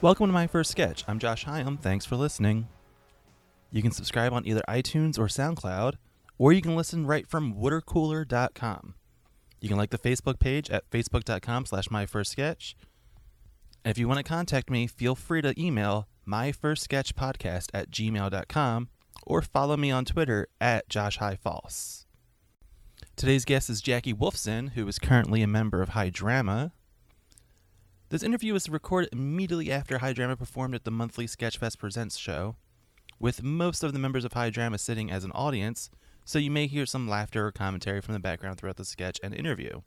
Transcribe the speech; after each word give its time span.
Welcome 0.00 0.28
to 0.28 0.32
my 0.32 0.46
first 0.46 0.70
sketch. 0.70 1.04
I'm 1.08 1.18
Josh 1.18 1.44
Hyam. 1.44 1.76
Thanks 1.76 2.04
for 2.04 2.14
listening. 2.14 2.68
You 3.72 3.82
can 3.82 3.90
subscribe 3.90 4.32
on 4.32 4.46
either 4.46 4.62
iTunes 4.68 5.18
or 5.18 5.26
SoundCloud, 5.26 5.94
or 6.38 6.52
you 6.52 6.62
can 6.62 6.76
listen 6.76 7.04
right 7.04 7.26
from 7.26 7.54
watercooler.com. 7.54 8.94
You 9.60 9.68
can 9.68 9.76
like 9.76 9.90
the 9.90 9.98
Facebook 9.98 10.38
page 10.38 10.70
at 10.70 10.88
facebook.com 10.90 11.66
slash 11.66 11.90
my 11.90 12.06
first 12.06 12.30
sketch. 12.30 12.76
And 13.84 13.90
if 13.90 13.98
you 13.98 14.06
want 14.06 14.18
to 14.18 14.22
contact 14.22 14.70
me, 14.70 14.86
feel 14.86 15.16
free 15.16 15.42
to 15.42 15.60
email 15.60 16.06
my 16.24 16.52
first 16.52 16.84
sketch 16.84 17.16
podcast 17.16 17.70
at 17.74 17.90
gmail.com 17.90 18.88
or 19.26 19.42
follow 19.42 19.76
me 19.76 19.90
on 19.90 20.04
Twitter 20.04 20.46
at 20.60 20.88
Josh 20.88 21.16
High 21.16 21.34
False. 21.42 22.06
Today's 23.16 23.44
guest 23.44 23.68
is 23.68 23.80
Jackie 23.80 24.14
Wolfson, 24.14 24.70
who 24.70 24.86
is 24.86 25.00
currently 25.00 25.42
a 25.42 25.48
member 25.48 25.82
of 25.82 25.88
High 25.88 26.10
Drama. 26.10 26.72
This 28.10 28.22
interview 28.22 28.54
was 28.54 28.70
recorded 28.70 29.10
immediately 29.12 29.70
after 29.70 29.98
High 29.98 30.14
Drama 30.14 30.34
performed 30.34 30.74
at 30.74 30.84
the 30.84 30.90
monthly 30.90 31.26
Sketchfest 31.26 31.78
Presents 31.78 32.16
show, 32.16 32.56
with 33.18 33.42
most 33.42 33.84
of 33.84 33.92
the 33.92 33.98
members 33.98 34.24
of 34.24 34.32
High 34.32 34.48
Drama 34.48 34.78
sitting 34.78 35.10
as 35.10 35.24
an 35.24 35.32
audience, 35.32 35.90
so 36.24 36.38
you 36.38 36.50
may 36.50 36.66
hear 36.68 36.86
some 36.86 37.06
laughter 37.06 37.46
or 37.46 37.52
commentary 37.52 38.00
from 38.00 38.14
the 38.14 38.18
background 38.18 38.56
throughout 38.56 38.76
the 38.76 38.84
sketch 38.86 39.20
and 39.22 39.34
interview. 39.34 39.82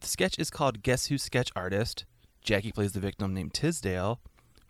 The 0.00 0.06
sketch 0.06 0.38
is 0.38 0.50
called 0.50 0.82
Guess 0.82 1.06
Who 1.06 1.16
Sketch 1.16 1.50
Artist. 1.56 2.04
Jackie 2.42 2.72
plays 2.72 2.92
the 2.92 3.00
victim 3.00 3.32
named 3.32 3.54
Tisdale. 3.54 4.20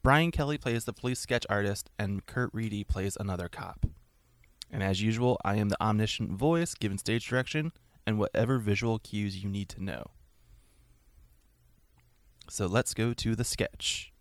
Brian 0.04 0.30
Kelly 0.30 0.56
plays 0.56 0.84
the 0.84 0.92
police 0.92 1.18
sketch 1.18 1.44
artist, 1.50 1.90
and 1.98 2.24
Kurt 2.24 2.50
Reedy 2.52 2.84
plays 2.84 3.16
another 3.18 3.48
cop. 3.48 3.84
And 4.70 4.80
as 4.80 5.02
usual, 5.02 5.40
I 5.44 5.56
am 5.56 5.70
the 5.70 5.82
omniscient 5.82 6.30
voice 6.30 6.74
giving 6.74 6.98
stage 6.98 7.26
direction 7.26 7.72
and 8.06 8.16
whatever 8.16 8.58
visual 8.58 9.00
cues 9.00 9.42
you 9.42 9.50
need 9.50 9.68
to 9.70 9.82
know. 9.82 10.12
So 12.48 12.66
let's 12.66 12.94
go 12.94 13.12
to 13.14 13.34
the 13.34 13.44
sketch. 13.44 14.12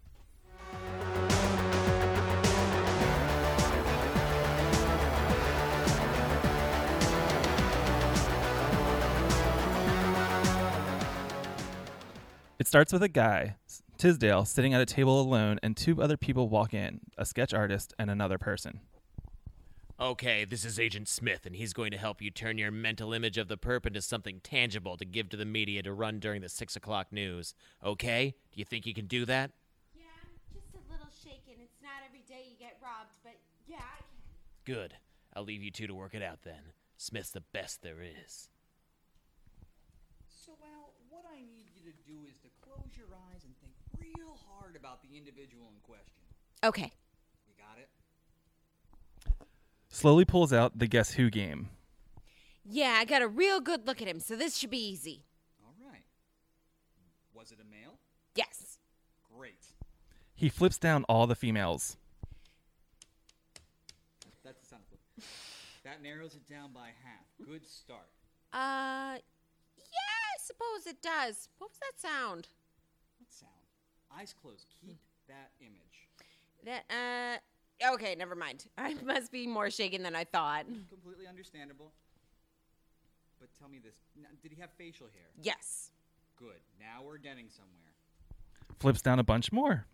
It 12.59 12.67
starts 12.67 12.93
with 12.93 13.03
a 13.03 13.09
guy, 13.09 13.57
Tisdale, 13.97 14.45
sitting 14.45 14.73
at 14.73 14.79
a 14.79 14.85
table 14.85 15.19
alone, 15.19 15.59
and 15.61 15.75
two 15.75 16.01
other 16.01 16.17
people 16.17 16.47
walk 16.47 16.73
in 16.73 17.01
a 17.17 17.25
sketch 17.25 17.53
artist 17.53 17.93
and 17.99 18.09
another 18.09 18.37
person. 18.37 18.79
Okay, 20.03 20.43
this 20.43 20.65
is 20.65 20.81
Agent 20.81 21.07
Smith, 21.07 21.45
and 21.45 21.55
he's 21.55 21.71
going 21.71 21.91
to 21.91 21.97
help 21.97 22.21
you 22.21 22.29
turn 22.29 22.57
your 22.57 22.71
mental 22.71 23.13
image 23.13 23.37
of 23.37 23.47
the 23.47 23.55
perp 23.57 23.85
into 23.85 24.01
something 24.01 24.41
tangible 24.43 24.97
to 24.97 25.05
give 25.05 25.29
to 25.29 25.37
the 25.37 25.45
media 25.45 25.81
to 25.81 25.93
run 25.93 26.19
during 26.19 26.41
the 26.41 26.49
6 26.49 26.75
o'clock 26.75 27.07
news. 27.13 27.55
Okay? 27.81 28.35
Do 28.51 28.59
you 28.59 28.65
think 28.65 28.85
you 28.85 28.93
can 28.93 29.07
do 29.07 29.23
that? 29.23 29.51
Yeah, 29.95 30.03
I'm 30.21 30.35
just 30.53 30.75
a 30.75 30.91
little 30.91 31.07
shaken. 31.23 31.53
It's 31.63 31.79
not 31.81 32.03
every 32.05 32.19
day 32.27 32.51
you 32.51 32.57
get 32.59 32.75
robbed, 32.83 33.15
but 33.23 33.39
yeah, 33.65 33.77
I 33.79 33.99
can. 33.99 34.75
Good. 34.75 34.95
I'll 35.37 35.45
leave 35.45 35.63
you 35.63 35.71
two 35.71 35.87
to 35.87 35.95
work 35.95 36.13
it 36.13 36.21
out 36.21 36.39
then. 36.43 36.75
Smith's 36.97 37.31
the 37.31 37.39
best 37.53 37.81
there 37.81 38.01
is. 38.03 38.49
So, 40.27 40.51
Al, 40.75 40.91
what 41.07 41.23
I 41.31 41.37
need 41.37 41.71
you 41.73 41.89
to 41.89 41.95
do 42.05 42.27
is 42.27 42.35
to 42.43 42.49
close 42.59 42.91
your 42.97 43.07
eyes 43.31 43.45
and 43.45 43.55
think 43.61 43.71
real 43.97 44.37
hard 44.51 44.75
about 44.75 45.01
the 45.01 45.15
individual 45.15 45.71
in 45.71 45.79
question. 45.81 46.27
Okay. 46.61 46.91
You 49.93 49.97
got 49.97 49.99
it? 49.99 50.01
Slowly 50.01 50.25
pulls 50.25 50.53
out 50.53 50.79
the 50.79 50.87
Guess 50.87 51.13
Who 51.13 51.29
game. 51.29 51.69
Yeah, 52.65 52.95
I 52.97 53.05
got 53.05 53.21
a 53.21 53.27
real 53.27 53.59
good 53.59 53.85
look 53.85 54.01
at 54.01 54.07
him, 54.07 54.19
so 54.19 54.35
this 54.35 54.57
should 54.57 54.69
be 54.69 54.77
easy. 54.77 55.23
All 55.63 55.73
right. 55.89 56.03
Was 57.33 57.51
it 57.51 57.59
a 57.61 57.69
male? 57.69 57.99
Yes. 58.35 58.79
Great. 59.37 59.65
He 60.35 60.49
flips 60.49 60.77
down 60.77 61.03
all 61.09 61.27
the 61.27 61.35
females. 61.35 61.97
That's 64.43 64.59
the 64.59 64.65
sound 64.65 64.83
clip. 64.89 65.01
That 65.83 66.01
narrows 66.01 66.35
it 66.35 66.47
down 66.49 66.71
by 66.73 66.87
half. 67.03 67.25
Good 67.45 67.67
start. 67.67 68.07
Uh, 68.53 69.19
yeah, 69.77 70.13
I 70.25 70.37
suppose 70.39 70.87
it 70.87 71.01
does. 71.01 71.49
What 71.57 71.69
was 71.71 71.79
that 71.79 71.99
sound? 71.99 72.47
What 73.19 73.31
sound? 73.31 73.51
Eyes 74.17 74.33
closed. 74.41 74.67
Keep 74.81 74.99
that 75.27 75.51
image. 75.59 76.07
That, 76.65 76.85
uh, 76.89 77.39
okay, 77.93 78.15
never 78.15 78.35
mind. 78.35 78.65
I 78.77 78.95
must 79.05 79.31
be 79.31 79.47
more 79.47 79.69
shaken 79.69 80.03
than 80.03 80.15
I 80.15 80.23
thought. 80.23 80.65
Completely 80.89 81.27
understandable. 81.27 81.91
But 83.39 83.49
tell 83.59 83.69
me 83.69 83.79
this. 83.83 83.95
Now, 84.21 84.29
did 84.41 84.51
he 84.51 84.61
have 84.61 84.69
facial 84.77 85.07
hair? 85.07 85.27
Yes. 85.41 85.91
Good. 86.37 86.61
Now 86.79 87.03
we're 87.05 87.17
getting 87.17 87.47
somewhere. 87.49 87.93
Flips 88.79 89.01
down 89.01 89.19
a 89.19 89.23
bunch 89.23 89.51
more. 89.51 89.85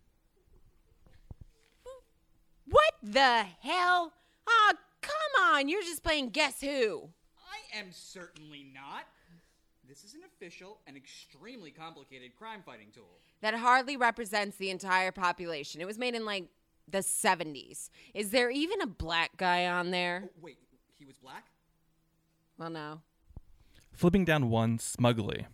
What 2.66 2.94
the 3.02 3.44
hell? 3.60 4.12
Aw, 4.46 4.72
come 5.00 5.12
on. 5.42 5.68
You're 5.68 5.82
just 5.82 6.04
playing 6.04 6.30
Guess 6.30 6.60
Who. 6.60 7.08
I 7.38 7.78
am 7.78 7.86
certainly 7.90 8.66
not. 8.72 9.06
This 9.88 10.04
is 10.04 10.14
an 10.14 10.20
official 10.24 10.78
and 10.86 10.96
extremely 10.96 11.72
complicated 11.72 12.36
crime 12.36 12.62
fighting 12.64 12.88
tool. 12.94 13.18
That 13.40 13.54
hardly 13.54 13.96
represents 13.96 14.56
the 14.56 14.70
entire 14.70 15.10
population. 15.10 15.80
It 15.80 15.86
was 15.86 15.98
made 15.98 16.14
in 16.14 16.24
like 16.24 16.44
the 16.92 16.98
70s. 16.98 17.90
Is 18.14 18.30
there 18.30 18.50
even 18.50 18.80
a 18.80 18.86
black 18.86 19.36
guy 19.36 19.66
on 19.66 19.90
there? 19.90 20.24
Oh, 20.26 20.30
wait, 20.42 20.58
he 20.98 21.04
was 21.04 21.16
black? 21.16 21.46
Well, 22.58 22.70
no. 22.70 23.00
Flipping 23.92 24.24
down 24.24 24.50
one 24.50 24.78
smugly. 24.78 25.46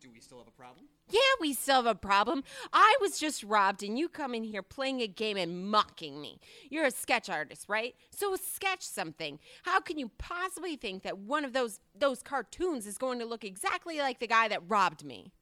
Do 0.00 0.10
we 0.10 0.20
still 0.20 0.38
have 0.38 0.48
a 0.48 0.50
problem? 0.50 0.86
Yeah, 1.10 1.20
we 1.40 1.54
still 1.54 1.76
have 1.76 1.86
a 1.86 1.94
problem. 1.94 2.44
I 2.72 2.96
was 3.00 3.18
just 3.18 3.42
robbed, 3.42 3.82
and 3.82 3.98
you 3.98 4.08
come 4.08 4.34
in 4.34 4.44
here 4.44 4.62
playing 4.62 5.00
a 5.00 5.06
game 5.06 5.36
and 5.36 5.70
mocking 5.70 6.20
me. 6.20 6.38
You're 6.68 6.84
a 6.84 6.90
sketch 6.90 7.30
artist, 7.30 7.66
right? 7.68 7.94
So 8.10 8.36
sketch 8.36 8.82
something. 8.82 9.38
How 9.62 9.80
can 9.80 9.98
you 9.98 10.10
possibly 10.18 10.76
think 10.76 11.02
that 11.04 11.18
one 11.18 11.44
of 11.44 11.52
those 11.52 11.80
those 11.98 12.22
cartoons 12.22 12.86
is 12.86 12.98
going 12.98 13.18
to 13.20 13.24
look 13.24 13.44
exactly 13.44 13.98
like 13.98 14.20
the 14.20 14.26
guy 14.26 14.48
that 14.48 14.62
robbed 14.68 15.04
me? 15.04 15.32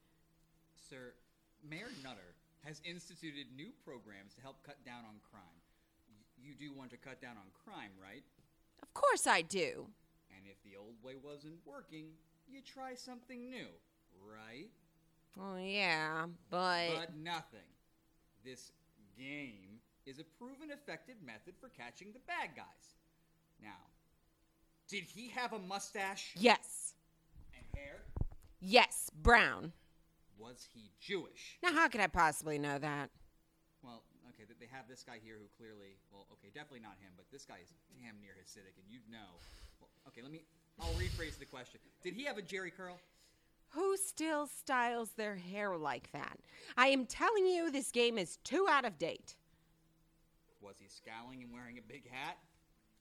Sir, 0.89 1.15
Mayor 1.69 1.89
Nutter 2.05 2.26
has 2.67 2.83
instituted 2.85 3.47
new 3.57 3.71
programs 3.85 4.35
to 4.35 4.43
help 4.43 4.57
cut 4.67 4.85
down 4.85 5.07
on 5.07 5.15
crime. 5.31 5.63
You 6.37 6.53
do 6.59 6.77
want 6.77 6.91
to 6.91 6.97
cut 6.97 7.23
down 7.23 7.37
on 7.39 7.47
crime, 7.65 7.93
right? 8.03 8.25
Of 8.83 8.93
course 8.93 9.27
I 9.27 9.43
do. 9.43 9.87
And 10.35 10.45
if 10.47 10.57
the 10.65 10.77
old 10.77 10.97
way 11.03 11.15
wasn't 11.23 11.55
working, 11.65 12.07
you 12.49 12.61
try 12.61 12.95
something 12.95 13.49
new, 13.49 13.69
right? 14.29 14.69
Oh 15.41 15.57
yeah, 15.57 16.27
but, 16.51 16.89
But 16.97 17.17
nothing. 17.17 17.71
This 18.45 18.73
game 19.17 19.81
is 20.05 20.19
a 20.19 20.25
proven 20.25 20.71
effective 20.71 21.17
method 21.25 21.55
for 21.61 21.69
catching 21.69 22.09
the 22.13 22.21
bad 22.27 22.57
guys. 22.57 22.97
Now, 23.63 23.91
did 24.89 25.05
he 25.05 25.29
have 25.29 25.53
a 25.53 25.59
mustache 25.59 26.33
yes, 26.37 26.95
and 27.55 27.65
hair? 27.75 28.03
yes, 28.61 29.11
Brown. 29.23 29.73
Was 30.39 30.69
he 30.75 30.91
Jewish? 31.01 31.59
Now 31.63 31.73
how 31.73 31.89
could 31.89 32.01
I 32.01 32.07
possibly 32.07 32.59
know 32.59 32.79
that? 32.79 33.11
Well, 33.83 34.03
okay, 34.31 34.45
they 34.61 34.69
have 34.71 34.89
this 34.89 35.03
guy 35.03 35.19
here 35.23 35.37
who 35.41 35.49
clearly, 35.57 35.97
well, 36.13 36.27
okay, 36.33 36.49
definitely 36.55 36.81
not 36.81 36.97
him, 37.01 37.13
but 37.17 37.27
this 37.33 37.45
guy 37.45 37.57
is 37.63 37.73
damn 38.01 38.21
near 38.21 38.33
Hasidic, 38.33 38.77
and 38.77 38.87
you'd 38.89 39.09
know. 39.11 39.41
Well, 39.81 39.91
okay, 40.09 40.23
let 40.23 40.31
me, 40.31 40.45
I'll 40.81 40.93
rephrase 40.95 41.39
the 41.39 41.45
question. 41.47 41.81
Did 42.03 42.15
he 42.15 42.25
have 42.25 42.39
a 42.39 42.43
Jheri 42.43 42.75
curl? 42.75 42.99
Who 43.71 43.97
still 43.97 44.47
styles 44.47 45.11
their 45.11 45.37
hair 45.37 45.77
like 45.77 46.11
that? 46.13 46.39
I 46.77 46.89
am 46.89 47.07
telling 47.07 47.47
you, 47.47 47.71
this 47.71 47.91
game 47.91 48.19
is 48.19 48.39
too 48.45 48.67
out 48.71 48.85
of 48.85 48.99
date. 48.99 49.37
Was 50.61 50.77
he 50.79 50.89
scowling 50.89 51.43
and 51.43 51.53
wearing 51.53 51.79
a 51.79 51.83
big 51.83 52.09
hat? 52.11 52.39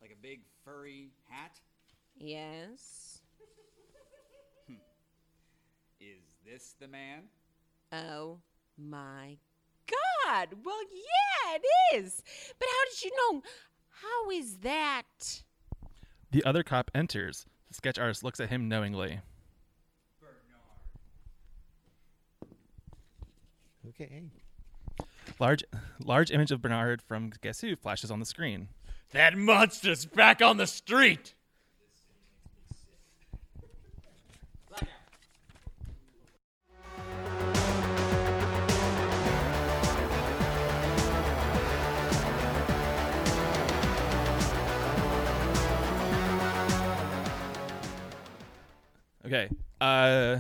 Like 0.01 0.11
a 0.11 0.21
big 0.21 0.41
furry 0.63 1.11
hat? 1.29 1.59
Yes. 2.17 3.21
Is 5.99 6.21
this 6.45 6.75
the 6.80 6.88
man? 6.88 7.24
Oh 7.92 8.38
my 8.77 9.38
God. 9.88 10.50
Well, 10.63 10.81
yeah, 10.92 11.56
it 11.56 11.95
is. 11.95 12.21
But 12.59 12.68
how 12.69 12.86
did 12.92 13.03
you 13.03 13.12
know? 13.18 13.42
How 13.89 14.30
is 14.30 14.57
that? 14.57 15.44
The 16.31 16.44
other 16.44 16.63
cop 16.63 16.92
enters. 16.94 17.45
The 17.69 17.74
sketch 17.74 17.97
artist 17.97 18.24
looks 18.24 18.39
at 18.39 18.50
him 18.50 18.68
knowingly. 18.68 19.21
Bernard. 20.19 20.36
Okay. 23.89 24.24
Large, 25.39 25.63
large 26.03 26.31
image 26.31 26.51
of 26.51 26.62
Bernard 26.62 27.01
from 27.01 27.31
Guess 27.41 27.62
Who 27.62 27.75
flashes 27.75 28.12
on 28.12 28.19
the 28.19 28.25
screen. 28.25 28.68
That 29.12 29.38
monster's 29.38 30.06
back 30.06 30.41
on 30.41 30.57
the 30.57 30.68
street! 30.68 31.33
Okay. 49.25 49.50
Uh, 49.81 50.38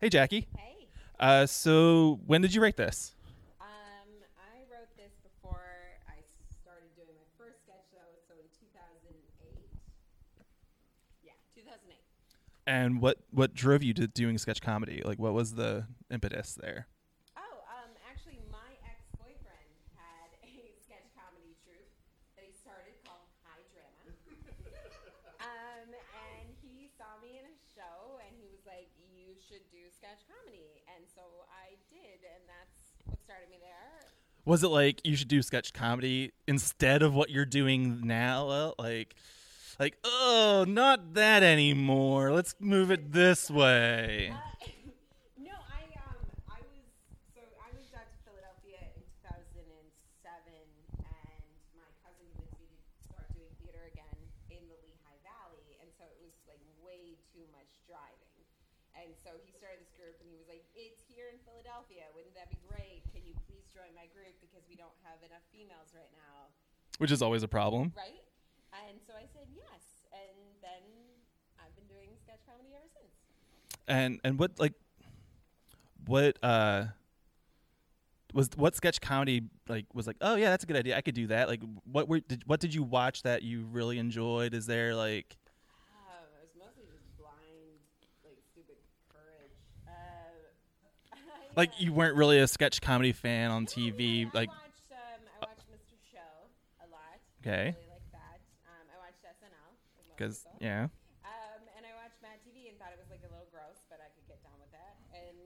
hey, 0.00 0.08
Jackie. 0.08 0.46
Hey. 0.56 0.86
Uh, 1.18 1.44
so 1.44 2.20
when 2.24 2.40
did 2.40 2.54
you 2.54 2.62
write 2.62 2.76
this? 2.76 3.16
Um, 3.60 3.66
I 4.38 4.60
wrote 4.70 4.86
this 4.96 5.10
before 5.24 5.58
I 6.06 6.22
started 6.62 6.86
doing 6.94 7.08
my 7.16 7.26
first 7.36 7.58
sketch 7.64 7.82
show, 7.90 8.06
so 8.28 8.34
in 8.38 8.46
2008. 8.60 9.58
Yeah, 11.24 11.32
2008. 11.52 11.96
And 12.68 13.00
what 13.00 13.18
what 13.32 13.54
drove 13.54 13.82
you 13.82 13.92
to 13.94 14.06
doing 14.06 14.38
sketch 14.38 14.62
comedy? 14.62 15.02
Like, 15.04 15.18
what 15.18 15.34
was 15.34 15.54
the 15.54 15.86
impetus 16.12 16.54
there? 16.54 16.86
Was 34.48 34.64
it 34.64 34.72
like 34.72 35.04
you 35.04 35.14
should 35.14 35.28
do 35.28 35.42
sketch 35.42 35.74
comedy 35.74 36.32
instead 36.48 37.02
of 37.02 37.12
what 37.12 37.28
you're 37.28 37.44
doing 37.44 38.00
now? 38.00 38.72
Like, 38.78 39.14
like 39.78 39.98
oh, 40.04 40.64
not 40.66 41.12
that 41.20 41.42
anymore. 41.42 42.32
Let's 42.32 42.54
move 42.58 42.90
it 42.90 43.12
this 43.12 43.50
way. 43.50 44.32
Uh, 44.32 44.64
no, 45.44 45.52
I 45.52 45.84
um 46.00 46.16
I 46.48 46.64
was 46.64 46.80
so 47.36 47.44
I 47.60 47.68
moved 47.76 47.92
out 47.92 48.08
to 48.08 48.18
Philadelphia 48.24 48.88
in 48.96 49.04
2007, 49.20 49.84
and 50.96 51.44
my 51.76 51.90
cousin 52.00 52.24
convinced 52.32 52.56
me 52.56 52.72
to 52.72 53.04
start 53.04 53.28
doing 53.36 53.52
theater 53.60 53.84
again 53.92 54.16
in 54.48 54.64
the 54.64 54.80
Lehigh 54.80 55.20
Valley, 55.28 55.76
and 55.84 55.92
so 56.00 56.08
it 56.08 56.24
was 56.24 56.32
like 56.48 56.64
way 56.80 57.20
too 57.36 57.44
much 57.52 57.68
driving. 57.84 58.37
And 58.98 59.14
so 59.14 59.30
he 59.46 59.54
started 59.54 59.78
this 59.78 59.94
group, 59.94 60.18
and 60.18 60.26
he 60.28 60.34
was 60.36 60.50
like, 60.50 60.66
"It's 60.74 61.00
here 61.06 61.30
in 61.30 61.38
Philadelphia. 61.46 62.10
Wouldn't 62.18 62.34
that 62.34 62.50
be 62.50 62.58
great? 62.66 63.06
Can 63.14 63.22
you 63.24 63.32
please 63.46 63.64
join 63.70 63.94
my 63.94 64.10
group 64.10 64.34
because 64.42 64.66
we 64.66 64.74
don't 64.74 64.94
have 65.06 65.22
enough 65.22 65.46
females 65.54 65.94
right 65.94 66.10
now, 66.12 66.50
Which 66.98 67.14
is 67.14 67.22
always 67.22 67.42
a 67.46 67.48
problem. 67.48 67.94
right?" 67.96 68.20
And 68.74 68.98
so 69.06 69.14
I 69.14 69.24
said 69.30 69.46
yes, 69.54 70.04
and 70.12 70.34
then 70.60 70.82
I've 71.62 71.74
been 71.78 71.86
doing 71.86 72.10
sketch 72.20 72.42
comedy 72.44 72.74
ever 72.74 72.90
since. 72.90 73.14
And 73.86 74.20
and 74.26 74.38
what 74.38 74.58
like 74.58 74.74
what 76.06 76.36
uh 76.42 76.86
was 78.34 78.50
what 78.56 78.76
sketch 78.76 79.00
comedy 79.00 79.42
like 79.68 79.86
was 79.94 80.06
like 80.06 80.16
oh 80.20 80.34
yeah 80.36 80.50
that's 80.50 80.64
a 80.64 80.66
good 80.66 80.76
idea 80.76 80.96
I 80.96 81.00
could 81.00 81.14
do 81.14 81.28
that 81.28 81.48
like 81.48 81.62
what 81.84 82.08
were 82.08 82.20
did 82.20 82.42
what 82.46 82.60
did 82.60 82.74
you 82.74 82.82
watch 82.82 83.22
that 83.22 83.42
you 83.42 83.64
really 83.70 83.98
enjoyed 83.98 84.52
is 84.54 84.66
there 84.66 84.94
like 84.94 85.36
Um, 85.96 86.28
it 86.36 86.44
was 86.44 86.52
mostly 86.60 86.84
just 86.92 87.08
blind, 87.16 87.80
like 88.24 88.36
stupid 88.52 88.76
courage. 89.08 89.56
Uh, 89.88 89.92
like 91.58 91.74
you 91.82 91.92
weren't 91.92 92.14
really 92.16 92.38
a 92.38 92.46
sketch 92.46 92.80
comedy 92.80 93.10
fan 93.12 93.50
on 93.50 93.66
TV 93.66 94.30
like 94.32 94.48
I 94.48 94.54
watched 94.62 94.88
um, 94.94 95.20
I 95.34 95.38
watched 95.50 95.66
Mr. 95.68 95.98
Show 96.14 96.32
a 96.80 96.86
lot. 96.88 97.18
Okay. 97.42 97.74
I 97.74 97.76
really 97.76 97.90
like 97.92 98.08
that. 98.14 98.38
Um, 98.70 98.84
I 98.88 98.96
watched 99.02 99.20
SNL. 99.26 99.70
with 99.98 100.06
most 100.06 100.14
because 100.16 100.34
people. 100.46 100.58
yeah 100.62 100.86
Um, 101.26 101.60
and 101.76 101.82
I 101.84 101.92
watched 101.98 102.22
Mad 102.22 102.38
TV 102.46 102.70
and 102.70 102.78
thought 102.78 102.94
it 102.94 103.00
was 103.02 103.10
like 103.10 103.26
a 103.26 103.30
little 103.34 103.50
gross, 103.50 103.82
but 103.90 103.98
I 103.98 104.08
could 104.14 104.24
get 104.30 104.38
down 104.46 104.56
with 104.62 104.70
that. 104.72 104.94
And 105.12 105.36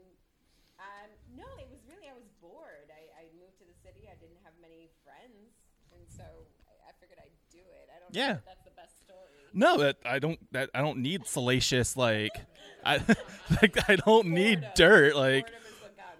um, 0.78 1.08
no, 1.34 1.48
it 1.62 1.68
was 1.72 1.80
really 1.88 2.06
I 2.10 2.14
was 2.14 2.28
bored. 2.44 2.90
I, 2.92 3.24
I 3.24 3.24
moved 3.38 3.56
to 3.62 3.66
the 3.66 3.76
city. 3.80 4.06
I 4.10 4.16
didn't 4.20 4.38
have 4.44 4.52
many 4.60 4.90
friends, 5.06 5.54
and 5.94 6.02
so 6.12 6.24
I, 6.68 6.90
I 6.90 6.92
figured 7.00 7.18
I'd 7.22 7.32
do 7.54 7.62
it. 7.62 7.86
I 7.88 7.98
don't 8.02 8.12
Yeah. 8.12 8.36
know 8.36 8.42
if 8.42 8.48
that's 8.52 8.66
the 8.68 8.76
best 8.76 9.00
story. 9.00 9.48
no 9.54 9.78
that 9.80 9.96
I 10.04 10.18
don't 10.18 10.40
that 10.52 10.68
I 10.74 10.80
don't 10.84 10.98
need 11.00 11.24
salacious 11.26 11.96
like 11.96 12.32
I 12.84 12.98
like 13.62 13.76
I 13.88 13.96
don't 13.96 14.28
need 14.28 14.60
Boredom. 14.60 14.74
dirt 14.74 15.12
like 15.16 15.46
Boredom 15.46 15.60
is 15.62 15.62
what 15.62 15.62
got 15.62 15.70
me. 15.70 15.71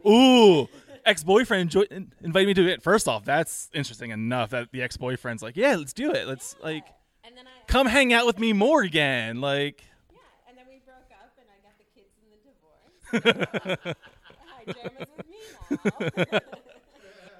Ooh, 0.06 0.68
ex-boyfriend 1.04 1.70
jo- 1.70 1.84
invited 2.22 2.46
me 2.46 2.54
to 2.54 2.66
it. 2.68 2.82
First 2.82 3.08
off, 3.08 3.24
that's 3.24 3.70
interesting 3.74 4.10
enough 4.10 4.50
that 4.50 4.70
the 4.72 4.82
ex-boyfriend's 4.82 5.42
like, 5.42 5.56
"Yeah, 5.56 5.76
let's 5.76 5.92
do 5.92 6.10
it. 6.12 6.26
Let's 6.26 6.56
like 6.62 6.84
And 7.24 7.36
then 7.36 7.46
I 7.46 7.50
come 7.66 7.86
hang 7.86 8.12
out 8.12 8.26
with 8.26 8.38
me 8.38 8.52
more 8.52 8.82
again." 8.82 9.40
Like, 9.40 9.84
Yeah, 10.10 10.18
and 10.48 10.58
then 10.58 10.64
we 10.68 10.80
broke 10.84 11.10
up, 11.12 11.32
and 11.38 11.46
I 11.50 11.58
got 11.62 11.78
the 11.78 11.84
kids 11.94 12.12
in 12.20 12.30
the 12.30 13.74
divorce. 13.74 13.96
Hi, 14.48 14.64
with 14.66 16.30
me 16.30 16.30
now. 16.32 16.40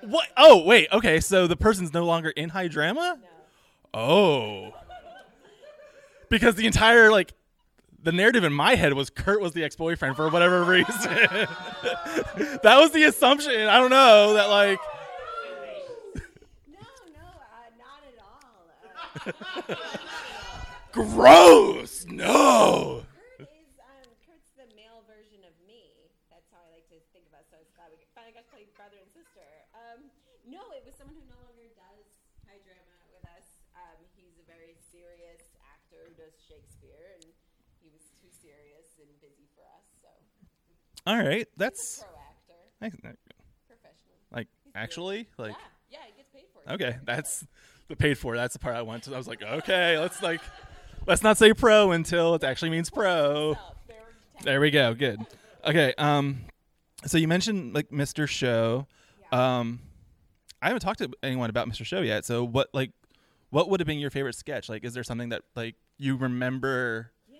what? 0.08 0.26
Oh, 0.36 0.62
wait. 0.64 0.88
Okay, 0.92 1.20
so 1.20 1.46
the 1.46 1.56
person's 1.56 1.92
no 1.92 2.04
longer 2.04 2.30
in 2.30 2.48
high 2.50 2.68
drama. 2.68 3.18
no. 3.20 3.28
Oh, 3.94 4.74
because 6.30 6.54
the 6.54 6.66
entire 6.66 7.10
like 7.10 7.34
the 8.02 8.12
narrative 8.12 8.44
in 8.44 8.52
my 8.52 8.74
head 8.74 8.92
was 8.94 9.10
Kurt 9.10 9.40
was 9.40 9.52
the 9.52 9.64
ex-boyfriend 9.64 10.16
for 10.16 10.28
whatever 10.28 10.64
reason. 10.76 10.90
that 12.62 12.76
was 12.78 12.90
the 12.92 13.04
assumption. 13.04 13.52
I 13.68 13.78
don't 13.78 13.90
know 13.90 14.34
that 14.34 14.48
like. 14.50 14.78
No, 16.66 16.82
no, 17.14 17.28
not 17.78 18.02
at 18.06 18.18
all. 18.18 18.66
Uh, 19.68 19.74
Gross. 20.92 22.04
No. 22.08 23.06
Kurt 23.38 23.48
is, 23.48 23.78
um, 23.80 24.10
Kurt's 24.26 24.50
the 24.58 24.68
male 24.76 25.00
version 25.08 25.40
of 25.46 25.54
me. 25.64 25.88
That's 26.28 26.50
how 26.52 26.60
I 26.60 26.68
like 26.74 26.86
to 26.92 26.98
think 27.14 27.24
about. 27.30 27.46
it, 27.46 27.50
So 27.54 27.56
it's 27.62 27.72
glad 27.72 27.88
we 27.94 28.02
finally 28.12 28.34
got 28.34 28.44
to 28.44 28.52
play 28.52 28.66
brother 28.76 28.98
and 29.00 29.08
sister. 29.08 29.46
Um, 29.72 30.10
no, 30.44 30.60
it 30.74 30.82
was 30.84 30.92
someone 30.98 31.16
who 31.16 31.24
no 31.30 31.38
longer 31.46 31.70
does 31.78 32.06
high 32.44 32.58
drama 32.66 32.96
with 33.14 33.24
us. 33.32 33.62
Um, 33.78 33.96
he's 34.18 34.36
a 34.42 34.44
very 34.44 34.74
serious 34.76 35.54
actor 35.64 36.12
who 36.12 36.14
does 36.18 36.34
Shakespeare, 36.44 37.16
and 37.16 37.30
he 37.82 37.90
was 37.90 38.02
too 38.20 38.30
serious 38.30 38.96
and 38.98 39.08
busy 39.20 39.46
for 39.54 39.62
us. 39.62 39.84
So 40.00 40.08
All 41.06 41.18
right, 41.18 41.46
that's 41.56 41.98
pro 42.00 42.08
actor, 42.18 42.60
I- 42.80 43.16
professional. 43.68 44.16
like 44.32 44.48
He's 44.64 44.72
good. 44.72 44.78
actually 44.78 45.28
like 45.38 45.54
yeah, 45.90 45.98
yeah, 45.98 46.06
he 46.06 46.12
gets 46.16 46.30
paid 46.30 46.44
for 46.52 46.60
it. 46.70 46.74
okay, 46.74 46.98
that's 47.04 47.44
the 47.88 47.96
paid 47.96 48.18
for. 48.18 48.36
That's 48.36 48.52
the 48.54 48.58
part 48.60 48.76
I 48.76 48.82
went 48.82 49.04
to. 49.04 49.14
I 49.14 49.18
was 49.18 49.28
like, 49.28 49.42
okay, 49.42 49.98
let's 49.98 50.22
like 50.22 50.40
let's 51.06 51.22
not 51.22 51.36
say 51.38 51.52
pro 51.52 51.90
until 51.92 52.34
it 52.34 52.44
actually 52.44 52.70
means 52.70 52.88
pro. 52.90 53.54
There 53.88 53.96
There 54.44 54.60
we 54.60 54.70
go. 54.70 54.94
Good. 54.94 55.20
Okay. 55.64 55.94
Um, 55.98 56.42
so 57.06 57.18
you 57.18 57.28
mentioned 57.28 57.74
like 57.74 57.90
Mr. 57.90 58.28
Show. 58.28 58.86
Um, 59.32 59.80
I 60.60 60.66
haven't 60.68 60.80
talked 60.82 60.98
to 61.00 61.10
anyone 61.22 61.50
about 61.50 61.68
Mr. 61.68 61.84
Show 61.84 62.00
yet. 62.02 62.24
So 62.24 62.44
what 62.44 62.68
like 62.72 62.92
what 63.50 63.68
would 63.68 63.80
have 63.80 63.86
been 63.86 63.98
your 63.98 64.10
favorite 64.10 64.34
sketch? 64.36 64.68
Like, 64.68 64.84
is 64.84 64.94
there 64.94 65.02
something 65.04 65.28
that 65.30 65.42
like 65.56 65.74
you 65.98 66.16
remember? 66.16 67.10
Yeah, 67.28 67.38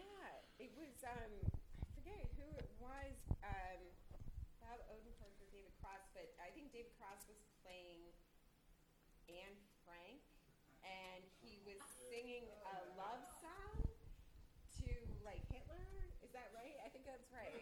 it 0.59 0.71
was. 0.77 0.93
Um, 1.07 1.33
I 1.49 1.89
forget 1.97 2.27
who 2.37 2.45
it 2.59 2.69
was. 2.83 3.15
Um, 3.43 3.81
Bob 4.61 4.79
Odenkirk 4.93 5.33
or 5.41 5.49
David 5.55 5.73
Cross, 5.81 6.05
but 6.13 6.27
I 6.43 6.51
think 6.53 6.73
David 6.73 6.93
Cross 6.99 7.25
was 7.31 7.39
playing 7.65 8.03
Anne 9.31 9.57
Frank, 9.87 10.21
and 10.85 11.23
he 11.41 11.57
was 11.65 11.79
singing 12.11 12.45
a 12.69 12.77
love 12.99 13.23
song 13.41 13.85
to 14.83 14.89
like 15.25 15.41
Hitler. 15.53 15.81
Is 16.25 16.31
that 16.37 16.51
right? 16.57 16.77
I 16.85 16.89
think 16.93 17.05
that's 17.09 17.29
right. 17.33 17.53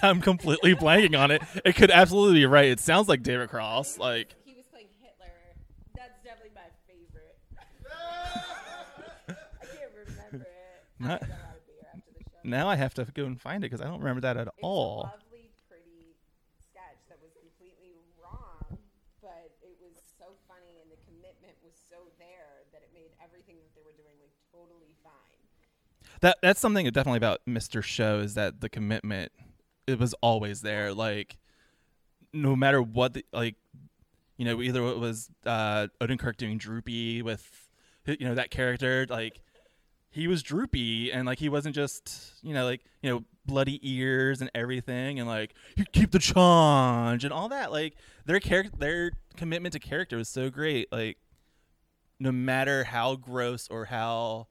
I'm 0.02 0.20
completely 0.20 0.74
blanking 0.74 1.18
on 1.18 1.30
it. 1.30 1.42
It 1.64 1.74
could 1.76 1.90
absolutely 1.90 2.40
be 2.40 2.46
right. 2.46 2.66
It 2.66 2.80
sounds 2.80 3.08
like 3.08 3.22
David 3.22 3.48
Cross. 3.50 3.98
Like 3.98 4.34
he 4.44 4.54
was 4.54 4.66
playing 4.66 4.88
Hitler. 5.00 5.26
That's 5.96 6.22
definitely 6.24 6.52
my 6.54 6.68
favorite. 6.86 7.36
I 9.28 9.66
can't 9.76 9.92
remember 10.06 10.46
it. 10.46 10.98
Not- 10.98 11.22
I 11.22 11.26
got 11.26 11.30
a 11.30 11.42
lot 11.42 11.56
of 11.56 11.66
beer 11.66 11.86
after 11.94 12.12
the 12.16 12.24
show. 12.24 12.38
now 12.44 12.68
I 12.68 12.76
have 12.76 12.94
to 12.94 13.04
go 13.14 13.24
and 13.26 13.40
find 13.40 13.64
it 13.64 13.70
because 13.70 13.80
I 13.80 13.88
don't 13.88 14.00
remember 14.00 14.20
that 14.22 14.36
at 14.36 14.48
It's 14.48 14.56
all. 14.62 15.10
lovely, 15.12 15.50
pretty 15.68 16.16
sketch 16.70 17.00
that 17.08 17.18
was 17.22 17.32
completely 17.36 17.96
wrong, 18.22 18.78
but 19.22 19.50
it 19.62 19.76
was 19.80 19.96
so 20.18 20.32
funny 20.48 20.80
and 20.82 20.90
the 20.90 21.00
commitment 21.08 21.56
was 21.64 21.74
so 21.88 21.96
there 22.18 22.64
that 22.72 22.82
it 22.82 22.90
made 22.94 23.10
everything 23.22 23.56
that 23.60 23.72
they 23.76 23.82
were 23.84 23.96
doing 23.96 24.16
like 24.20 24.32
totally 24.52 24.92
fine. 25.04 25.40
That 26.20 26.38
that's 26.42 26.60
something 26.60 26.84
definitely 26.88 27.18
about 27.18 27.40
Mr. 27.48 27.82
Show 27.82 28.20
is 28.20 28.34
that 28.34 28.60
the 28.60 28.68
commitment 28.68 29.32
it 29.90 29.98
was 29.98 30.14
always 30.22 30.62
there. 30.62 30.92
Like 30.94 31.36
no 32.32 32.56
matter 32.56 32.80
what, 32.80 33.14
the, 33.14 33.24
like 33.32 33.56
you 34.36 34.44
know, 34.44 34.62
either 34.62 34.82
it 34.86 34.98
was 34.98 35.28
uh, 35.44 35.88
Odenkirk 36.00 36.36
doing 36.36 36.58
Droopy 36.58 37.22
with 37.22 37.68
you 38.06 38.26
know 38.26 38.34
that 38.34 38.50
character, 38.50 39.06
like 39.08 39.40
he 40.10 40.26
was 40.26 40.42
Droopy 40.42 41.12
and 41.12 41.26
like 41.26 41.38
he 41.38 41.48
wasn't 41.48 41.74
just 41.74 42.32
you 42.42 42.54
know 42.54 42.64
like 42.64 42.82
you 43.02 43.10
know 43.10 43.24
bloody 43.46 43.80
ears 43.82 44.40
and 44.40 44.50
everything 44.54 45.18
and 45.18 45.28
like 45.28 45.54
"You 45.76 45.84
keep 45.92 46.10
the 46.10 46.18
change 46.18 47.24
and 47.24 47.32
all 47.32 47.48
that. 47.48 47.70
Like 47.70 47.94
their 48.24 48.40
character, 48.40 48.76
their 48.78 49.12
commitment 49.36 49.72
to 49.74 49.78
character 49.78 50.16
was 50.16 50.28
so 50.28 50.50
great. 50.50 50.90
Like 50.90 51.18
no 52.18 52.32
matter 52.32 52.84
how 52.84 53.16
gross 53.16 53.68
or 53.70 53.86
how 53.86 54.48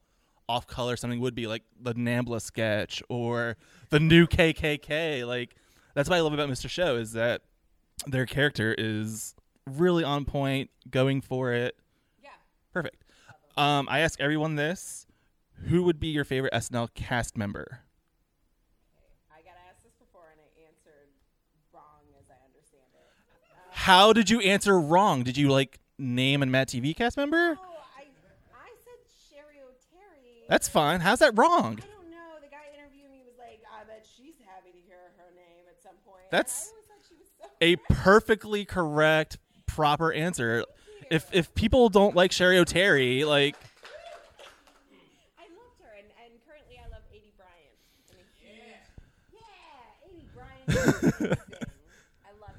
off 0.50 0.66
color 0.68 0.98
something 0.98 1.20
would 1.20 1.36
be, 1.36 1.48
like 1.48 1.64
the 1.80 1.94
Nambla 1.94 2.42
sketch 2.42 3.04
or 3.08 3.56
the 3.90 4.00
new 4.00 4.26
KKK. 4.28 5.26
Like 5.26 5.56
that's 5.94 6.10
what 6.10 6.18
I 6.18 6.22
love 6.22 6.34
about 6.34 6.50
Mr. 6.50 6.70
Show 6.70 6.96
is 6.96 7.14
that 7.14 7.42
their 8.08 8.26
character 8.26 8.74
is 8.78 9.36
really 9.66 10.04
on 10.04 10.26
point, 10.26 10.72
going 10.90 11.22
for 11.22 11.54
it. 11.54 11.76
Yeah. 12.22 12.30
Perfect. 12.74 13.04
Um, 13.56 13.88
I 13.90 14.00
ask 14.00 14.20
everyone 14.20 14.56
this: 14.56 15.06
Who 15.68 15.84
would 15.84 16.00
be 16.00 16.08
your 16.08 16.24
favorite 16.26 16.54
SNL 16.54 16.94
cast 16.96 17.38
member? 17.38 17.82
I 19.32 19.42
got 19.42 19.54
asked 19.70 19.84
this 19.84 19.94
before 20.00 20.24
and 20.32 20.40
I 20.42 20.66
answered 20.68 21.10
wrong 21.72 22.02
as 22.20 22.26
I 22.32 22.40
understand 22.46 22.88
it. 22.96 23.08
Uh, 23.54 23.70
How 23.72 24.14
did 24.14 24.30
you 24.30 24.40
answer 24.40 24.80
wrong? 24.80 25.24
Did 25.24 25.38
you 25.38 25.50
like 25.50 25.80
name 26.00 26.42
a 26.42 26.46
Mad 26.48 26.70
TV 26.70 26.96
cast 26.96 27.18
member? 27.18 27.58
oh, 27.60 27.84
I, 27.98 28.04
I 28.56 28.70
said 28.84 28.98
Cheri 29.30 29.60
That's 30.50 30.68
fine. 30.68 31.00
How's 31.00 31.20
that 31.20 31.38
wrong? 31.38 31.78
I 31.80 31.86
don't 31.86 32.10
know. 32.10 32.42
The 32.42 32.48
guy 32.50 32.66
interviewing 32.76 33.12
me 33.12 33.22
was 33.26 33.38
like, 33.38 33.62
"I 33.72 33.84
bet 33.86 34.04
she's 34.18 34.34
happy 34.46 34.72
to 34.72 34.80
hear 34.88 34.98
her 35.18 35.32
name 35.36 35.66
at 35.70 35.82
some 35.82 35.94
point." 36.06 36.24
And 36.24 36.32
That's 36.32 36.68
I 36.68 36.72
always 36.72 36.86
thought 36.88 36.98
she 37.08 37.16
was 37.16 37.28
so. 37.40 37.46
A 37.62 37.76
perfectly 38.04 38.66
correct, 38.66 39.38
proper 39.68 40.12
answer. 40.12 40.66
If 41.12 41.30
if 41.32 41.54
people 41.54 41.90
don't 41.90 42.16
like 42.16 42.32
Cheri 42.32 42.58
Oteri, 42.58 43.26
like 43.28 43.56
I 45.38 45.44
loved 45.44 45.80
her, 45.84 45.94
and, 45.98 46.08
and 46.24 46.34
currently 46.48 46.78
I 46.78 46.88
love 46.90 47.04
Aidy 47.14 47.32
Bryant. 47.38 47.78
I 48.10 48.16
mean, 48.18 48.66
yeah, 49.34 50.10
Aidy 50.10 50.26
Bryant. 50.34 50.70
is 50.70 51.20
amazing. 51.22 51.38
I 52.26 52.32
love 52.42 52.56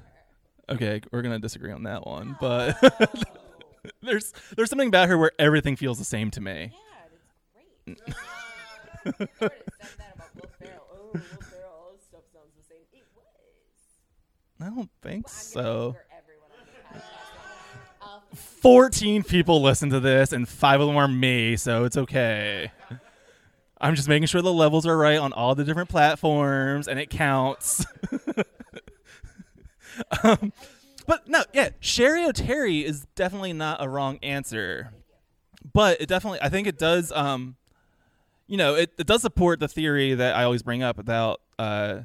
her. 0.69 0.75
okay, 0.75 1.01
we're 1.11 1.21
gonna 1.21 1.39
disagree 1.39 1.71
on 1.71 1.83
that 1.83 2.05
one, 2.07 2.37
but 2.39 2.77
there's 4.01 4.33
there's 4.55 4.69
something 4.69 4.87
about 4.87 5.09
her 5.09 5.17
where 5.17 5.31
everything 5.39 5.75
feels 5.75 5.97
the 5.99 6.05
same 6.05 6.31
to 6.31 6.41
me. 6.41 6.51
Yeah, 6.51 6.59
that's 6.59 6.71
great. 6.71 6.90
I 9.05 9.05
would 9.05 9.15
have 9.19 9.29
said 9.39 9.49
that 9.97 10.15
about 10.15 10.35
Will 10.35 10.49
Ferrell. 10.59 11.09
Will 11.13 11.21
Ferrell, 11.21 11.71
all 11.71 11.91
his 11.93 12.01
stuff 12.07 12.21
sounds 12.33 12.53
the 12.57 12.63
same. 12.63 12.77
It 12.93 13.05
was. 13.15 13.25
I 14.61 14.69
don't 14.75 14.89
think 15.01 15.27
so. 15.27 15.61
gonna 15.61 15.87
anger 15.87 16.05
everyone 16.17 16.51
on 16.59 16.65
the 16.65 16.99
podcast. 16.99 17.03
I'll 18.01 18.23
14 18.35 19.23
people 19.23 19.61
listen 19.61 19.89
to 19.89 19.99
this, 19.99 20.31
and 20.33 20.47
five 20.47 20.81
of 20.81 20.87
them 20.87 20.97
are 20.97 21.07
me, 21.07 21.55
so 21.57 21.83
it's 21.85 21.97
okay. 21.97 22.71
I'm 23.79 23.95
just 23.95 24.07
making 24.07 24.27
sure 24.27 24.43
the 24.43 24.53
levels 24.53 24.85
are 24.85 24.95
right 24.95 25.17
on 25.17 25.33
all 25.33 25.55
the 25.55 25.63
different 25.63 25.89
platforms, 25.89 26.87
and 26.87 26.99
it 26.99 27.09
counts. 27.09 27.83
um, 30.23 30.53
but 31.07 31.27
no, 31.27 31.43
yeah, 31.53 31.69
Cheri 31.81 32.31
Oteri 32.31 32.83
is 32.83 33.05
definitely 33.15 33.53
not 33.53 33.83
a 33.83 33.89
wrong 33.89 34.19
answer. 34.21 34.91
But 35.73 36.01
it 36.01 36.07
definitely, 36.07 36.39
I 36.41 36.49
think 36.49 36.67
it 36.67 36.77
does, 36.77 37.11
um, 37.11 37.55
you 38.51 38.57
know, 38.57 38.75
it, 38.75 38.91
it 38.99 39.07
does 39.07 39.21
support 39.21 39.61
the 39.61 39.67
theory 39.69 40.13
that 40.13 40.35
I 40.35 40.43
always 40.43 40.61
bring 40.61 40.83
up 40.83 40.99
about 40.99 41.39
uh, 41.57 42.01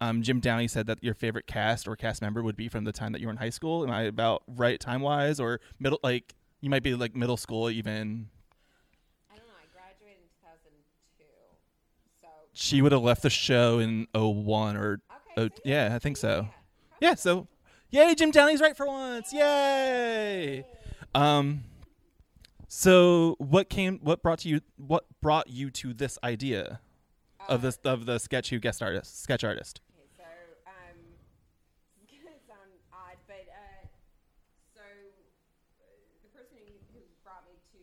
um, 0.00 0.22
Jim 0.22 0.38
Downey 0.38 0.68
said 0.68 0.86
that 0.86 1.02
your 1.02 1.12
favorite 1.12 1.48
cast 1.48 1.88
or 1.88 1.96
cast 1.96 2.22
member 2.22 2.40
would 2.40 2.54
be 2.54 2.68
from 2.68 2.84
the 2.84 2.92
time 2.92 3.10
that 3.10 3.20
you 3.20 3.26
were 3.26 3.32
in 3.32 3.36
high 3.36 3.50
school. 3.50 3.82
Am 3.82 3.90
I 3.90 4.02
about 4.02 4.44
right 4.46 4.78
time 4.78 5.00
wise 5.00 5.40
or 5.40 5.58
middle? 5.80 5.98
Like 6.04 6.36
you 6.60 6.70
might 6.70 6.84
be 6.84 6.94
like 6.94 7.16
middle 7.16 7.36
school 7.36 7.68
even. 7.68 8.28
I 9.28 9.34
don't 9.34 9.46
know. 9.48 9.52
I 9.60 9.66
graduated 9.74 10.22
in 10.22 10.28
2002, 10.40 11.24
so 12.20 12.28
She 12.52 12.80
would 12.80 12.92
have 12.92 13.02
left 13.02 13.22
the 13.22 13.30
show 13.30 13.80
in 13.80 14.06
01 14.14 14.76
or 14.76 15.00
okay. 15.10 15.32
oh 15.36 15.48
so 15.48 15.62
yeah, 15.64 15.90
I 15.92 15.98
think 15.98 16.16
so. 16.16 16.46
yeah. 17.00 17.08
Yeah, 17.08 17.14
so 17.16 17.48
yay, 17.90 18.14
Jim 18.14 18.30
Downey's 18.30 18.60
right 18.60 18.76
for 18.76 18.86
once. 18.86 19.32
Yay. 19.32 20.64
Um 21.12 21.64
so 22.70 23.34
what 23.38 23.68
came 23.68 23.98
what 23.98 24.22
brought 24.22 24.38
to 24.38 24.48
you 24.48 24.60
what 24.76 25.02
brought 25.20 25.50
you 25.50 25.70
to 25.70 25.92
this 25.92 26.18
idea 26.22 26.78
of 27.48 27.62
this 27.62 27.82
of 27.82 28.06
the 28.06 28.18
sketch 28.22 28.50
who 28.50 28.62
guest 28.62 28.80
artist 28.80 29.22
sketch 29.22 29.42
artist? 29.42 29.82
Okay, 29.98 30.06
so 30.14 30.30
um, 30.70 30.94
it's 31.98 32.14
gonna 32.22 32.38
sound 32.46 32.70
odd, 32.94 33.18
but 33.26 33.42
uh, 33.50 33.90
so 34.70 34.86
uh, 34.86 35.90
the 36.22 36.30
person 36.30 36.62
who, 36.62 36.78
who 36.94 37.02
brought 37.26 37.42
me 37.42 37.58
to 37.74 37.82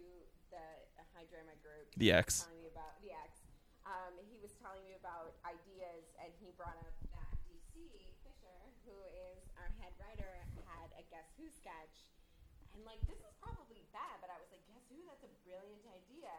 the 0.56 0.64
uh, 0.96 1.04
High 1.12 1.28
Drama 1.28 1.60
group, 1.60 1.92
The 2.00 2.16
X. 2.16 2.48
telling 2.48 2.64
me 2.64 2.72
about 2.72 2.96
the 3.04 3.12
X. 3.12 3.44
Um, 3.84 4.16
he 4.24 4.40
was 4.40 4.56
telling 4.64 4.88
me 4.88 4.96
about 4.96 5.36
ideas, 5.44 6.16
and 6.16 6.32
he 6.40 6.56
brought 6.56 6.80
up 6.80 6.96
that 7.12 7.32
DC 7.52 7.76
Fisher, 8.24 8.60
who 8.88 8.96
is 9.12 9.44
our 9.60 9.68
head 9.84 9.92
writer, 10.00 10.48
had 10.64 10.96
a 10.96 11.04
Guess 11.12 11.28
Who 11.36 11.52
sketch, 11.52 12.12
and 12.76 12.82
like 12.88 13.00
this 13.08 13.20
is 13.24 13.34
probably 13.40 13.84
bad, 13.96 14.20
but 14.24 14.32
I 14.34 14.38
was 14.42 14.50
like, 14.52 14.64
Guess 14.68 14.88
Who? 14.92 15.00
That's 15.08 15.24
a 15.28 15.32
brilliant 15.48 15.86
idea. 15.92 16.34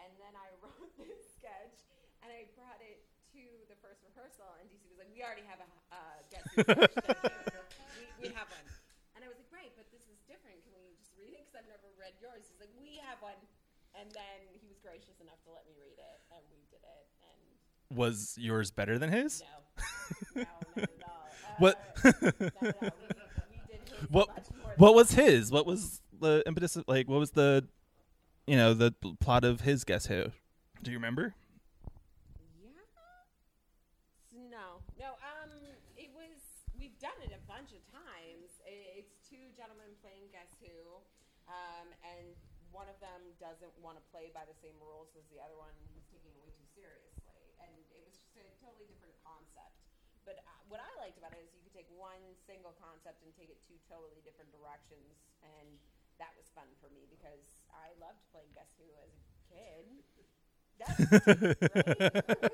And 0.00 0.10
then 0.18 0.34
I 0.34 0.50
wrote 0.62 0.90
this 0.98 1.22
sketch, 1.38 1.86
and 2.24 2.28
I 2.34 2.50
brought 2.58 2.82
it 2.82 3.06
to 3.34 3.42
the 3.70 3.78
first 3.82 4.02
rehearsal, 4.06 4.46
and 4.58 4.66
DC 4.70 4.86
was 4.90 4.98
like, 4.98 5.10
"We 5.14 5.22
already 5.22 5.46
have 5.46 5.62
a 5.62 5.68
uh, 5.94 6.18
Guess 6.30 6.44
Who 6.54 6.62
sketch. 6.66 7.74
we, 7.98 8.28
we 8.28 8.28
have 8.34 8.50
one." 8.50 8.66
And 9.14 9.22
I 9.22 9.30
was 9.30 9.38
like, 9.38 9.50
"Great, 9.54 9.74
but 9.78 9.86
this 9.94 10.02
is 10.10 10.18
different. 10.26 10.58
Can 10.66 10.74
we 10.82 10.94
just 10.98 11.14
read 11.14 11.34
it? 11.38 11.46
Because 11.46 11.62
I've 11.62 11.70
never 11.70 11.86
read 11.98 12.14
yours." 12.18 12.46
He's 12.50 12.58
like, 12.58 12.74
"We 12.78 12.98
have 13.06 13.22
one." 13.22 13.38
And 13.94 14.10
then 14.10 14.38
he 14.58 14.66
was 14.66 14.82
gracious 14.82 15.22
enough 15.22 15.38
to 15.46 15.54
let 15.54 15.62
me 15.70 15.78
read 15.78 15.94
it, 16.02 16.18
and 16.34 16.42
we 16.50 16.66
did 16.66 16.82
it. 16.82 17.06
And 17.22 17.38
Was 17.94 18.34
yours 18.34 18.74
better 18.74 18.98
than 18.98 19.14
his? 19.14 19.42
no, 20.34 20.42
no, 20.42 20.50
not 20.74 20.90
at 20.90 21.02
all. 21.06 21.22
Uh, 21.44 21.54
What 21.62 21.78
Not 22.02 22.14
at 22.34 22.74
all. 22.82 22.90
We, 22.98 23.54
we 23.54 23.58
did 23.70 23.78
his 23.86 23.93
what 24.10 24.28
what 24.76 24.94
was 24.94 25.12
his? 25.12 25.50
What 25.50 25.66
was 25.66 26.00
the 26.20 26.42
impetus 26.46 26.76
of, 26.76 26.84
like 26.86 27.08
what 27.08 27.18
was 27.18 27.32
the 27.32 27.66
you 28.46 28.56
know, 28.56 28.74
the 28.74 28.92
plot 29.20 29.44
of 29.44 29.64
his 29.64 29.84
Guess 29.84 30.06
Who? 30.06 30.28
Do 30.84 30.92
you 30.92 31.00
remember? 31.00 31.32
Yeah. 32.60 32.76
No, 34.36 34.84
no. 35.00 35.16
Um, 35.24 35.52
it 35.96 36.12
was. 36.12 36.36
We've 36.76 36.96
done 37.00 37.16
it 37.24 37.32
a 37.32 37.40
bunch 37.48 37.72
of 37.72 37.80
times. 37.88 38.60
It's 38.68 39.16
two 39.24 39.48
gentlemen 39.56 39.96
playing 40.04 40.28
Guess 40.28 40.60
Who, 40.60 41.00
um, 41.48 41.88
and 42.04 42.36
one 42.68 42.90
of 42.92 43.00
them 43.00 43.32
doesn't 43.40 43.72
want 43.80 43.96
to 43.96 44.04
play 44.12 44.28
by 44.36 44.44
the 44.44 44.56
same 44.60 44.76
rules 44.84 45.08
as 45.16 45.24
the 45.32 45.40
other 45.40 45.56
one. 45.56 45.72
He's 45.96 46.04
taking 46.12 46.36
it 46.36 46.36
way 46.44 46.52
too 46.52 46.68
seriously, 46.76 47.56
and 47.64 47.72
it 47.88 47.96
was 48.04 48.12
just 48.12 48.36
a 48.36 48.44
totally 48.60 48.84
different 48.92 49.16
concept. 49.24 49.72
But 50.28 50.44
uh, 50.44 50.52
what 50.68 50.84
I 50.84 50.90
liked 51.00 51.16
about 51.16 51.32
it 51.32 51.40
is 51.48 51.52
you 51.63 51.63
take 51.74 51.90
one 51.90 52.22
single 52.46 52.78
concept 52.78 53.18
and 53.26 53.34
take 53.34 53.50
it 53.50 53.58
two 53.66 53.74
totally 53.90 54.22
different 54.22 54.54
directions, 54.54 55.18
and 55.42 55.66
that 56.22 56.30
was 56.38 56.46
fun 56.54 56.70
for 56.78 56.86
me 56.94 57.10
because 57.10 57.66
I 57.74 57.90
loved 57.98 58.22
playing 58.30 58.54
Guess 58.54 58.70
Who 58.78 58.86
as 59.02 59.10
a 59.10 59.20
kid. 59.50 59.84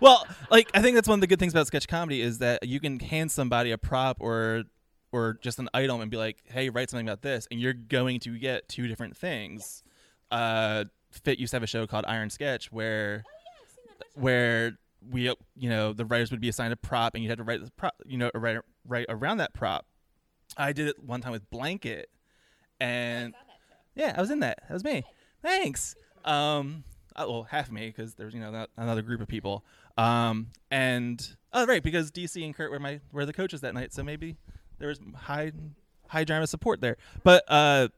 Well, 0.00 0.26
like 0.50 0.70
I 0.72 0.82
think 0.82 0.94
that's 0.94 1.08
one 1.08 1.18
of 1.18 1.20
the 1.20 1.26
good 1.26 1.40
things 1.40 1.52
about 1.52 1.66
sketch 1.66 1.88
comedy 1.88 2.20
is 2.22 2.38
that 2.38 2.66
you 2.66 2.78
can 2.78 3.00
hand 3.00 3.32
somebody 3.32 3.72
a 3.72 3.78
prop 3.78 4.18
or 4.20 4.64
or 5.12 5.38
just 5.42 5.58
an 5.58 5.68
item 5.74 6.00
and 6.00 6.10
be 6.10 6.16
like, 6.16 6.38
"Hey, 6.44 6.70
write 6.70 6.90
something 6.90 7.08
about 7.08 7.22
this," 7.22 7.48
and 7.50 7.60
you're 7.60 7.72
going 7.72 8.20
to 8.20 8.38
get 8.38 8.68
two 8.68 8.86
different 8.86 9.16
things. 9.16 9.82
Uh, 10.30 10.84
PHIT 11.10 11.40
used 11.40 11.50
to 11.50 11.56
have 11.56 11.64
a 11.64 11.66
show 11.66 11.86
called 11.88 12.04
Iron 12.06 12.30
Sketch 12.30 12.70
where 12.70 13.24
where 14.14 14.78
we 15.08 15.28
uh, 15.28 15.34
you 15.56 15.68
know 15.70 15.92
the 15.92 16.04
writers 16.04 16.30
would 16.30 16.40
be 16.40 16.48
assigned 16.48 16.72
a 16.72 16.76
prop 16.76 17.14
and 17.14 17.22
you 17.22 17.30
had 17.30 17.38
to 17.38 17.44
write 17.44 17.64
the 17.64 17.70
prop 17.72 17.94
you 18.06 18.18
know 18.18 18.30
write 18.34 18.58
write 18.86 19.06
around 19.08 19.38
that 19.38 19.54
prop. 19.54 19.86
I 20.56 20.72
did 20.72 20.88
it 20.88 21.02
one 21.02 21.20
time 21.20 21.32
with 21.32 21.48
blanket, 21.50 22.10
and 22.80 23.34
yeah, 23.94 24.14
I 24.16 24.20
was 24.20 24.30
in 24.30 24.40
that. 24.40 24.58
That 24.68 24.74
was 24.74 24.84
me. 24.84 25.04
Thanks. 25.42 25.94
Um, 26.24 26.84
uh, 27.16 27.26
well, 27.28 27.44
half 27.44 27.70
me 27.70 27.86
because 27.86 28.14
there's 28.14 28.34
you 28.34 28.40
know 28.40 28.52
that, 28.52 28.70
another 28.76 29.02
group 29.02 29.20
of 29.20 29.28
people. 29.28 29.64
Um, 29.96 30.48
and 30.70 31.36
oh 31.52 31.66
right, 31.66 31.82
because 31.82 32.10
DC 32.10 32.44
and 32.44 32.54
Kurt 32.54 32.70
were 32.70 32.78
my 32.78 33.00
were 33.12 33.26
the 33.26 33.32
coaches 33.32 33.60
that 33.60 33.74
night, 33.74 33.92
so 33.92 34.02
maybe 34.02 34.36
there 34.78 34.88
was 34.88 35.00
high 35.14 35.52
high 36.08 36.24
drama 36.24 36.46
support 36.46 36.80
there. 36.80 36.96
But 37.22 37.44
uh, 37.48 37.88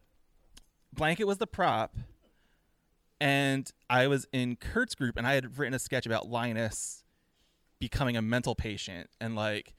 blanket 0.93 1.25
was 1.25 1.39
the 1.39 1.47
prop, 1.47 1.95
and 3.23 3.71
I 3.89 4.09
was 4.09 4.27
in 4.33 4.57
Kurt's 4.57 4.97
group, 4.97 5.17
and 5.17 5.25
I 5.25 5.35
had 5.35 5.57
written 5.57 5.75
a 5.75 5.79
sketch 5.79 6.07
about 6.07 6.29
Linus 6.29 7.05
becoming 7.79 8.17
a 8.17 8.23
mental 8.23 8.57
patient, 8.57 9.09
and 9.21 9.37
like, 9.37 9.75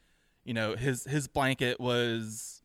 you 0.45 0.53
know, 0.53 0.77
his 0.77 1.03
his 1.03 1.27
blanket 1.27 1.77
was, 1.77 2.63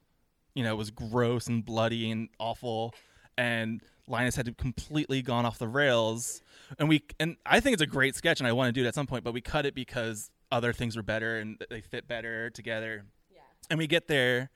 you 0.55 0.63
know, 0.63 0.77
was 0.77 0.93
gross 0.93 1.49
and 1.49 1.65
bloody 1.65 2.13
and 2.13 2.29
awful, 2.39 2.95
and 3.37 3.83
Linus 4.07 4.37
had 4.37 4.57
completely 4.57 5.21
gone 5.21 5.45
off 5.45 5.59
the 5.59 5.67
rails, 5.67 6.43
and 6.79 6.89
we 6.89 7.03
and 7.19 7.37
I 7.45 7.59
think 7.59 7.75
it's 7.75 7.83
a 7.83 7.87
great 7.87 8.15
sketch, 8.15 8.39
and 8.39 8.47
I 8.47 8.53
want 8.53 8.69
to 8.69 8.73
do 8.73 8.85
it 8.85 8.87
at 8.89 8.95
some 8.95 9.09
point, 9.09 9.25
but 9.25 9.35
we 9.35 9.41
cut 9.41 9.67
it 9.67 9.75
because 9.75 10.31
other 10.53 10.73
things 10.73 10.97
were 10.97 11.03
better 11.03 11.39
and 11.41 11.61
they 11.71 11.81
fit 11.81 12.07
better 12.07 12.51
together, 12.51 13.05
yeah. 13.35 13.41
and 13.69 13.81
we 13.81 13.89
get 13.89 14.07
there, 14.07 14.51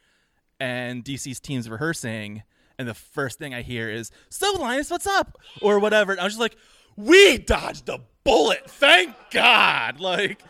and 0.61 1.05
DC's 1.05 1.41
team's 1.41 1.69
rehearsing, 1.69 2.45
and 2.79 2.89
the 2.89 2.95
first 2.95 3.39
thing 3.39 3.55
I 3.55 3.63
hear 3.63 3.89
is, 3.89 4.11
"So 4.29 4.53
Linus, 4.59 4.91
what's 4.91 5.07
up?" 5.07 5.39
or 5.61 5.79
whatever. 5.79 6.13
And 6.13 6.21
I 6.21 6.25
was 6.25 6.35
just 6.35 6.41
like, 6.41 6.57
"We 6.97 7.39
dodged 7.39 7.89
a 7.89 8.01
bullet, 8.25 8.69
thank 8.71 9.15
God!" 9.31 10.01
Like, 10.01 10.43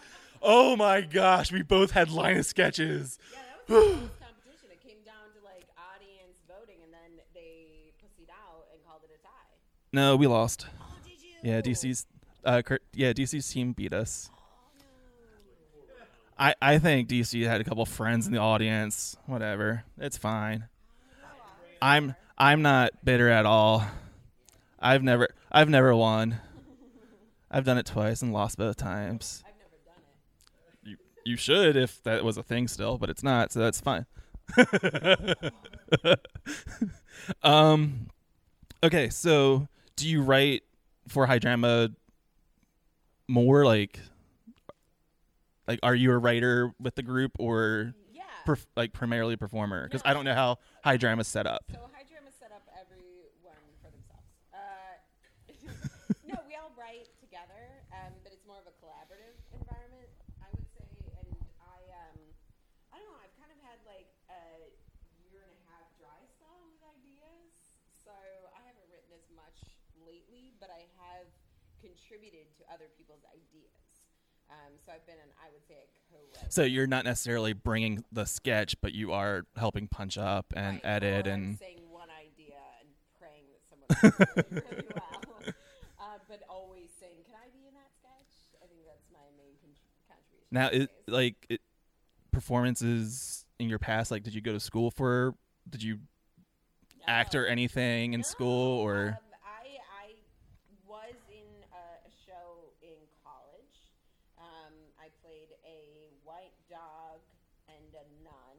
oh 0.42 0.76
my 0.76 1.00
gosh, 1.00 1.52
we 1.52 1.62
both 1.62 1.92
had 1.92 2.10
Linus 2.10 2.48
sketches. 2.48 3.18
Yeah, 3.32 3.38
that 3.68 3.74
was 3.74 3.86
competition. 4.20 4.68
It 4.70 4.82
came 4.82 4.98
down 5.04 5.30
to 5.36 5.44
like 5.44 5.66
audience 5.76 6.38
voting, 6.48 6.76
and 6.82 6.92
then 6.92 7.22
they 7.34 7.92
pussied 8.02 8.30
out 8.30 8.66
and 8.72 8.84
called 8.86 9.02
it 9.04 9.10
a 9.18 9.22
tie. 9.22 9.30
No, 9.92 10.16
we 10.16 10.26
lost. 10.26 10.66
Oh, 10.80 10.84
did 11.04 11.22
you? 11.22 11.34
Yeah, 11.42 11.60
DC's, 11.60 12.06
uh, 12.44 12.62
Kurt, 12.62 12.82
yeah, 12.92 13.12
DC's 13.12 13.48
team 13.48 13.72
beat 13.72 13.92
us. 13.92 14.30
I, 16.38 16.54
I 16.60 16.78
think 16.78 17.08
DC 17.08 17.46
had 17.46 17.60
a 17.60 17.64
couple 17.64 17.86
friends 17.86 18.26
in 18.26 18.32
the 18.32 18.40
audience. 18.40 19.16
Whatever, 19.26 19.84
it's 19.98 20.16
fine. 20.16 20.64
I'm 21.82 22.14
I'm 22.38 22.62
not 22.62 23.04
bitter 23.04 23.28
at 23.28 23.44
all. 23.44 23.84
I've 24.78 25.02
never 25.02 25.28
I've 25.50 25.68
never 25.68 25.94
won. 25.94 26.38
I've 27.50 27.64
done 27.64 27.76
it 27.76 27.86
twice 27.86 28.22
and 28.22 28.32
lost 28.32 28.56
both 28.56 28.76
times. 28.76 29.42
I've 29.44 29.54
never 29.58 29.76
done 29.84 29.96
it. 30.84 30.88
You 30.90 30.96
you 31.24 31.36
should 31.36 31.76
if 31.76 32.00
that 32.04 32.22
was 32.24 32.36
a 32.36 32.42
thing 32.44 32.68
still, 32.68 32.98
but 32.98 33.10
it's 33.10 33.24
not, 33.24 33.52
so 33.52 33.58
that's 33.58 33.80
fine. 33.80 34.06
um 37.42 38.06
okay, 38.84 39.08
so 39.08 39.66
do 39.96 40.08
you 40.08 40.22
write 40.22 40.62
for 41.08 41.26
High 41.26 41.40
Drama 41.40 41.90
more 43.26 43.64
like 43.64 43.98
like 45.66 45.80
are 45.82 45.96
you 45.96 46.12
a 46.12 46.18
writer 46.18 46.72
with 46.78 46.94
the 46.94 47.02
group 47.02 47.32
or 47.40 47.92
Yeah. 47.96 48.01
Like 48.76 48.92
primarily 48.92 49.36
performer? 49.36 49.84
Because 49.84 50.04
No. 50.04 50.10
I 50.10 50.14
don't 50.14 50.24
know 50.24 50.34
how 50.34 50.58
High 50.84 50.96
Drama's 50.96 51.28
set 51.28 51.46
up. 51.46 51.64
So 51.70 51.78
High 51.92 52.04
Drama 52.08 52.30
set 52.38 52.52
up 52.52 52.66
everyone 52.74 53.64
for 53.80 53.90
themselves. 53.90 54.28
Uh, 54.52 54.94
no, 56.28 56.36
we 56.48 56.54
all 56.58 56.72
write 56.76 57.08
together, 57.20 57.82
um, 57.92 58.12
but 58.22 58.32
it's 58.32 58.44
more 58.46 58.58
of 58.58 58.66
a 58.66 58.74
collaborative 58.82 59.36
environment, 59.54 60.10
I 60.42 60.48
would 60.54 60.66
say. 60.74 60.88
And 61.22 61.30
I, 61.62 61.78
um, 62.06 62.18
I 62.92 62.98
don't 62.98 63.08
know. 63.10 63.20
I've 63.22 63.34
kind 63.38 63.50
of 63.50 63.58
had 63.62 63.78
like 63.88 64.10
a 64.30 64.70
year 65.30 65.44
and 65.46 65.56
a 65.56 65.64
half 65.72 65.86
dry 65.96 66.20
spell 66.26 66.58
with 66.68 66.82
ideas, 66.84 67.52
so 68.04 68.12
I 68.52 68.60
haven't 68.66 68.86
written 68.90 69.10
as 69.14 69.26
much 69.32 69.72
lately, 70.02 70.52
but 70.58 70.68
I 70.68 70.84
have 71.00 71.30
contributed 71.82 72.46
to 72.58 72.62
other 72.70 72.86
people's 72.94 73.26
ideas. 73.34 73.71
Um, 74.52 74.72
so 74.84 74.92
I've 74.92 75.06
been 75.06 75.16
an, 75.16 75.32
I 75.40 75.48
would 75.52 75.64
say, 75.66 75.74
a 75.80 76.12
co-writer. 76.12 76.46
So 76.50 76.62
you're 76.62 76.86
not 76.86 77.04
necessarily 77.06 77.54
bringing 77.54 78.04
the 78.12 78.26
sketch, 78.26 78.76
but 78.82 78.92
you 78.92 79.12
are 79.12 79.44
helping 79.56 79.88
punch 79.88 80.18
up 80.18 80.52
and 80.54 80.74
Right, 80.76 80.84
edit 80.84 81.26
or 81.26 81.30
and 81.30 81.58
saying 81.58 81.80
one 81.90 82.08
idea 82.10 82.60
and 82.80 82.88
praying 83.18 83.44
that 83.48 83.62
someone 83.68 83.88
does 83.88 84.36
it 84.36 84.64
really 84.68 84.88
well. 84.94 85.54
Uh, 86.02 86.18
but 86.28 86.42
always 86.50 86.90
saying, 86.98 87.22
"Can 87.24 87.36
I 87.36 87.46
be 87.54 87.66
in 87.68 87.74
that 87.74 87.90
sketch?" 87.96 88.58
I 88.60 88.66
think 88.66 88.80
that's 88.84 89.06
my 89.12 89.22
main 89.38 89.54
con- 89.62 89.70
contribution. 90.10 90.48
now 90.50 90.66
it 90.68 90.90
like 91.06 91.46
it, 91.48 91.60
performances 92.32 93.46
in 93.60 93.68
your 93.68 93.78
past 93.78 94.10
like 94.10 94.24
did 94.24 94.34
you 94.34 94.40
go 94.40 94.52
to 94.52 94.58
school 94.58 94.90
for 94.90 95.34
did 95.70 95.80
you 95.82 96.00
act 97.06 97.34
or 97.36 97.46
anything 97.46 98.14
in 98.14 98.24
school 98.24 98.78
or 98.80 99.08
um, 99.08 99.14
I 99.44 99.78
I 100.08 100.14
was 100.88 101.14
in 101.30 101.46
a, 101.72 102.08
a 102.08 102.10
show 102.26 102.72
in 102.82 102.98
college. 103.22 103.76
Um, 104.38 104.74
I 105.00 105.12
played 105.24 105.52
a 105.64 106.12
white 106.24 106.56
dog 106.70 107.20
and 107.68 107.90
a 107.94 108.06
nun 108.24 108.58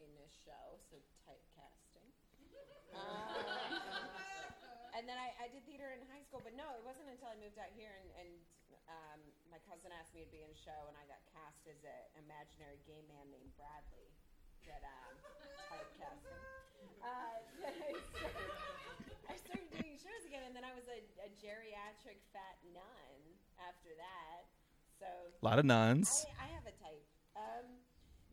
in 0.00 0.10
a 0.16 0.28
show, 0.44 0.80
so 0.88 0.96
typecasting. 1.26 2.08
Um, 2.90 3.30
and 4.98 5.06
then 5.06 5.14
I, 5.14 5.30
I 5.38 5.46
did 5.46 5.62
theater 5.62 5.94
in 5.94 6.02
high 6.10 6.26
school, 6.26 6.42
but 6.42 6.58
no, 6.58 6.66
it 6.74 6.82
wasn't 6.82 7.06
until 7.06 7.30
I 7.30 7.38
moved 7.38 7.54
out 7.54 7.70
here 7.70 7.94
and, 8.02 8.10
and 8.18 8.30
um, 8.90 9.20
my 9.50 9.62
cousin 9.70 9.94
asked 9.94 10.10
me 10.10 10.26
to 10.26 10.32
be 10.34 10.42
in 10.42 10.50
a 10.50 10.58
show, 10.58 10.90
and 10.90 10.98
I 10.98 11.06
got 11.06 11.22
cast 11.30 11.62
as 11.70 11.78
an 11.86 12.26
imaginary 12.26 12.82
gay 12.82 13.02
man 13.06 13.30
named 13.30 13.54
Bradley. 13.54 14.10
That 14.66 14.82
um, 14.82 15.14
typecasting. 15.70 16.42
Uh, 17.00 17.38
I 17.64 17.94
started, 18.10 18.50
I 19.30 19.34
started 19.40 19.68
doing 19.72 19.96
shows 19.98 20.22
again, 20.26 20.44
and 20.46 20.54
then 20.54 20.66
I 20.66 20.74
was 20.76 20.86
a, 20.90 21.00
a 21.26 21.30
geriatric 21.38 22.20
fat 22.34 22.58
nun 22.70 23.18
after 23.62 23.94
that. 23.98 24.39
So 25.00 25.08
a 25.08 25.44
lot 25.44 25.56
of 25.56 25.64
nuns 25.64 26.28
I, 26.36 26.44
I 26.44 26.48
have 26.52 26.68
a 26.68 26.76
type. 26.76 27.00
Um, 27.32 27.80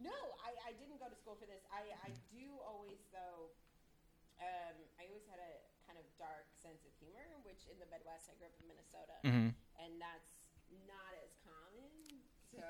no, 0.04 0.12
I, 0.44 0.52
I 0.68 0.72
didn't 0.76 1.00
go 1.00 1.08
to 1.08 1.16
school 1.16 1.40
for 1.40 1.48
this. 1.48 1.64
I, 1.72 1.88
I 2.04 2.12
do 2.28 2.44
always 2.68 3.00
though. 3.16 3.56
Um, 4.38 4.76
I 5.00 5.08
always 5.10 5.24
had 5.32 5.40
a 5.40 5.52
kind 5.88 5.96
of 5.98 6.06
dark 6.20 6.46
sense 6.62 6.84
of 6.86 6.92
humor, 7.02 7.26
which 7.48 7.66
in 7.72 7.80
the 7.82 7.88
Midwest, 7.90 8.30
I 8.30 8.36
grew 8.38 8.52
up 8.52 8.58
in 8.62 8.68
Minnesota, 8.70 9.18
Mhm. 9.26 9.56
and 9.82 9.98
that's 9.98 10.30
not 10.86 11.16
as 11.24 11.34
common. 11.42 12.22
So 12.54 12.68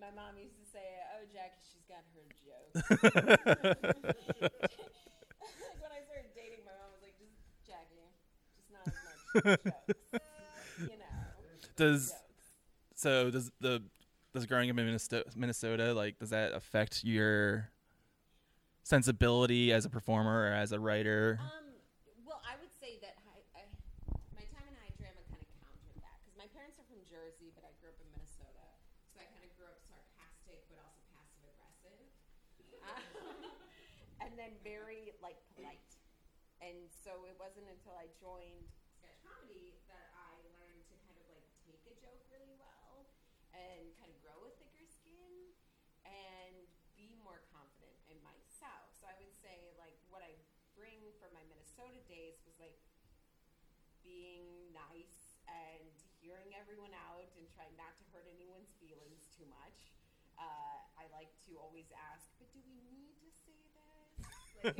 my 0.00 0.08
mom 0.14 0.38
used 0.38 0.56
to 0.56 0.64
say, 0.64 1.02
"Oh, 1.18 1.26
Jackie, 1.28 1.60
she's 1.60 1.84
got 1.90 2.06
her 2.14 2.24
jokes." 2.40 2.72
like 5.60 5.78
when 5.82 5.92
I 5.92 6.00
started 6.06 6.32
dating, 6.38 6.64
my 6.64 6.72
mom 6.78 6.94
was 6.94 7.02
like, 7.02 7.18
"Just 7.20 7.34
Jackie, 7.66 8.08
just 8.56 8.70
not 8.72 8.86
as 8.86 8.96
much 9.04 9.20
jokes." 9.66 9.92
You 10.88 10.96
know. 11.02 11.20
does 11.76 12.14
jokes. 12.14 12.27
So 12.98 13.30
does 13.30 13.50
the 13.62 13.80
does 14.34 14.44
growing 14.44 14.68
up 14.70 14.76
in 14.76 14.84
Minnesota, 14.84 15.24
Minnesota 15.38 15.94
like 15.94 16.18
does 16.18 16.30
that 16.30 16.52
affect 16.52 17.04
your 17.06 17.70
sensibility 18.82 19.70
as 19.72 19.86
a 19.86 19.90
performer 19.90 20.50
or 20.50 20.52
as 20.52 20.74
a 20.74 20.80
writer? 20.82 21.38
Um, 21.38 21.78
well, 22.26 22.42
I 22.42 22.58
would 22.58 22.74
say 22.82 22.98
that 23.06 23.14
high, 23.22 23.44
I, 23.54 23.62
my 24.34 24.42
time 24.50 24.66
in 24.66 24.74
high 24.82 24.90
drama 24.98 25.22
kind 25.30 25.38
of 25.38 25.48
countered 25.62 25.94
that 26.02 26.18
because 26.26 26.34
my 26.34 26.50
parents 26.50 26.76
are 26.82 26.86
from 26.90 26.98
Jersey, 27.06 27.54
but 27.54 27.62
I 27.62 27.70
grew 27.78 27.94
up 27.94 28.00
in 28.02 28.08
Minnesota, 28.10 28.66
so 29.14 29.22
I 29.22 29.30
kind 29.30 29.46
of 29.46 29.50
grew 29.54 29.70
up 29.70 29.78
sarcastic 29.86 30.66
but 30.66 30.82
also 30.82 30.98
passive 31.14 31.46
aggressive, 31.54 32.02
um, 32.82 32.98
and 34.26 34.34
then 34.34 34.58
very 34.66 35.14
like 35.22 35.38
polite. 35.54 35.94
And 36.58 36.90
so 36.90 37.22
it 37.30 37.38
wasn't 37.38 37.70
until 37.70 37.94
I 37.94 38.10
joined 38.18 38.66
sketch 38.98 39.22
comedy 39.22 39.78
that 39.86 40.10
I 40.18 40.34
learned 40.58 40.82
to 40.90 40.94
kind 41.06 41.14
of 41.22 41.30
like 41.30 41.46
take 41.70 41.86
a 41.86 41.94
joke 42.02 42.18
really 42.34 42.50
well 42.58 43.06
and 43.54 43.94
kind 43.94 44.10
of 44.10 44.18
grow 44.18 44.38
a 44.42 44.52
thicker 44.58 44.82
skin 44.90 45.54
and 46.02 46.66
be 46.98 47.14
more 47.22 47.46
confident 47.54 47.94
in 48.10 48.18
myself. 48.26 48.90
So 48.98 49.06
I 49.06 49.14
would 49.22 49.30
say 49.30 49.70
like 49.78 49.94
what 50.10 50.26
I 50.26 50.34
bring 50.74 50.98
from 51.22 51.30
my 51.30 51.46
Minnesota 51.46 52.02
days 52.10 52.42
was 52.42 52.58
like 52.58 52.74
being 54.02 54.74
nice 54.74 55.38
and 55.46 55.94
hearing 56.18 56.57
everyone 56.68 56.92
out 57.08 57.24
and 57.40 57.48
trying 57.56 57.72
not 57.80 57.96
to 57.96 58.04
hurt 58.12 58.28
anyone's 58.28 58.68
feelings 58.76 59.24
too 59.32 59.48
much. 59.48 59.88
Uh, 60.36 60.84
I 61.00 61.08
like 61.16 61.32
to 61.48 61.56
always 61.56 61.88
ask, 62.12 62.28
but 62.36 62.52
do 62.52 62.60
we 62.68 62.76
need 62.92 63.16
to 63.24 63.32
say 63.32 63.56
this? 63.72 64.20
Like, 64.52 64.76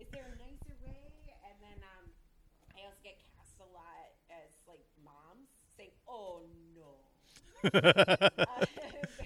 is 0.00 0.08
there 0.08 0.32
a 0.32 0.38
nicer 0.40 0.72
way? 0.80 1.36
And 1.44 1.60
then 1.60 1.84
um, 1.84 2.08
I 2.72 2.88
also 2.88 2.96
get 3.04 3.20
cast 3.36 3.60
a 3.60 3.68
lot 3.76 4.08
as 4.32 4.56
like 4.64 4.80
moms 5.04 5.52
saying, 5.76 5.92
"Oh 6.08 6.48
no." 6.72 6.96
Uh, 7.60 8.64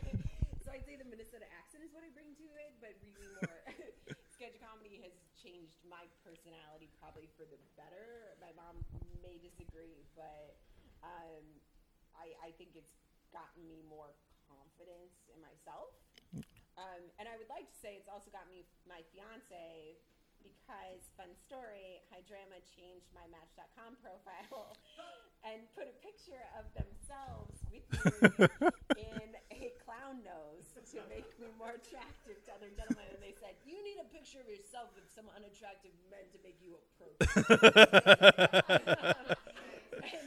so 0.67 0.75
I'd 0.75 0.83
say 0.91 0.99
the 0.99 1.07
Minnesota 1.07 1.47
accent 1.55 1.87
is 1.87 1.95
what 1.95 2.03
I 2.03 2.11
bring 2.11 2.35
to 2.35 2.51
it, 2.67 2.75
but 2.83 2.99
really 3.15 3.31
more 3.47 3.63
sketch 4.35 4.59
comedy 4.59 4.99
has 5.07 5.15
changed 5.39 5.79
my 5.87 6.11
personality 6.27 6.91
probably 6.99 7.31
for 7.39 7.47
the 7.47 7.63
better. 7.79 8.35
My 8.43 8.51
mom 8.59 8.83
may 9.23 9.39
disagree, 9.39 10.03
but 10.19 10.59
um, 11.07 11.47
I, 12.27 12.51
I 12.51 12.51
think 12.59 12.75
it's 12.75 12.99
gotten 13.31 13.63
me 13.71 13.87
more 13.87 14.11
confidence 14.51 15.23
in 15.31 15.39
myself. 15.39 15.95
Um, 16.77 17.09
and 17.17 17.25
I 17.25 17.39
would 17.39 17.49
like 17.49 17.71
to 17.71 17.79
say 17.79 17.97
it's 17.97 18.11
also 18.11 18.29
got 18.35 18.51
me 18.51 18.67
my 18.85 19.01
fiance 19.15 19.97
because 20.43 21.09
fun 21.17 21.33
story, 21.47 22.05
High 22.13 22.27
Drama 22.29 22.61
changed 22.77 23.09
my 23.17 23.25
Match.com 23.33 23.97
profile 24.03 24.77
and 25.49 25.65
put 25.73 25.89
a 25.89 25.97
picture 26.05 26.45
of 26.59 26.69
themselves 26.77 27.57
with 27.73 27.87
you 27.97 28.45
in 29.01 29.31
a 29.51 29.73
clown 29.81 30.21
nose 30.21 30.69
to 30.93 31.01
make 31.09 31.27
me 31.41 31.49
more 31.57 31.75
attractive 31.75 32.39
to 32.45 32.51
other 32.53 32.69
gentlemen. 32.77 33.09
And 33.09 33.23
they 33.25 33.35
said, 33.41 33.57
You 33.65 33.81
need 33.81 33.99
a 33.99 34.09
picture 34.13 34.45
of 34.45 34.49
yourself 34.51 34.93
with 34.95 35.09
some 35.11 35.27
unattractive 35.33 35.97
men 36.13 36.29
to 36.31 36.39
make 36.45 36.61
you 36.61 36.77
approachable. 36.77 37.25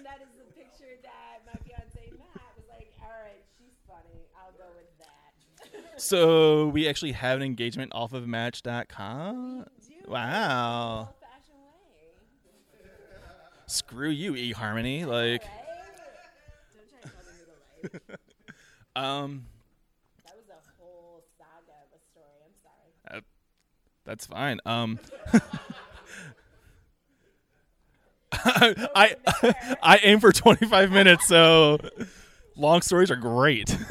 that 0.09 0.21
is 0.23 0.33
the 0.37 0.53
picture 0.53 0.97
that 1.03 1.45
my 1.45 1.53
fiance 1.67 2.11
Matt 2.17 2.41
was 2.57 2.65
like, 2.67 2.91
All 3.01 3.09
right, 3.09 3.43
she's 3.57 3.77
funny. 3.87 4.25
I'll 4.35 4.53
go 4.53 4.65
with 4.75 4.89
that. 4.97 6.01
so 6.01 6.67
we 6.69 6.87
actually 6.87 7.11
have 7.11 7.37
an 7.37 7.43
engagement 7.43 7.91
off 7.93 8.13
of 8.13 8.27
match.com 8.27 9.65
wow 10.07 10.99
old 10.99 11.07
fashioned 11.19 11.59
way. 12.81 12.87
screw 13.67 14.09
you 14.09 14.33
eharmony 14.33 15.05
like 15.05 15.43
Right? 15.43 15.51
Don't 16.73 16.89
try 16.89 17.01
to 17.01 17.09
tell 17.09 17.23
me 17.27 17.39
who 17.81 17.89
to 17.89 18.01
like. 18.09 18.19
um 18.95 19.45
That 20.25 20.35
was 20.35 20.45
a 20.49 20.81
whole 20.81 21.23
saga 21.37 21.77
of 21.85 21.93
a 21.93 22.01
story. 22.11 22.41
I'm 22.45 22.55
sorry. 23.11 23.23
That's 24.05 24.25
fine. 24.25 24.59
Um, 24.65 24.97
I 28.95 29.15
I 29.81 29.99
aim 30.03 30.19
for 30.19 30.31
25 30.31 30.91
minutes, 30.91 31.27
so 31.27 31.77
long 32.55 32.81
stories 32.81 33.11
are 33.11 33.15
great. 33.15 33.75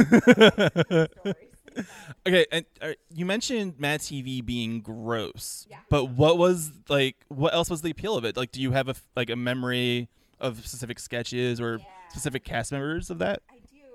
Okay, 2.26 2.44
and 2.50 2.66
uh, 2.82 2.92
you 3.14 3.24
mentioned 3.24 3.78
Mad 3.78 4.00
TV 4.00 4.40
being 4.44 4.80
gross, 4.80 5.64
Yeah. 5.70 5.78
but 5.88 6.06
what 6.06 6.36
was 6.36 6.72
like? 6.88 7.14
What 7.28 7.54
else 7.54 7.70
was 7.70 7.82
the 7.82 7.90
appeal 7.90 8.16
of 8.16 8.24
it? 8.24 8.36
Like, 8.36 8.50
do 8.50 8.60
you 8.60 8.72
have 8.72 8.88
a 8.88 8.96
like 9.14 9.30
a 9.30 9.36
memory 9.36 10.08
of 10.40 10.58
specific 10.66 10.98
sketches 10.98 11.60
or 11.60 11.78
Yeah. 11.78 11.84
specific 12.08 12.42
cast 12.44 12.72
members 12.72 13.10
of 13.10 13.18
that? 13.20 13.42
I 13.48 13.60
do. 13.70 13.86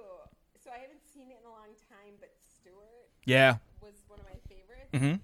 So 0.63 0.71
I 0.71 0.79
haven't 0.79 1.03
seen 1.13 1.27
it 1.29 1.39
in 1.41 1.45
a 1.45 1.51
long 1.51 1.75
time, 1.91 2.15
but 2.21 2.31
Stuart 2.39 3.11
Yeah. 3.25 3.57
was 3.81 3.95
one 4.07 4.19
of 4.19 4.25
my 4.25 4.39
favorites. 4.47 4.95
hmm 4.95 5.19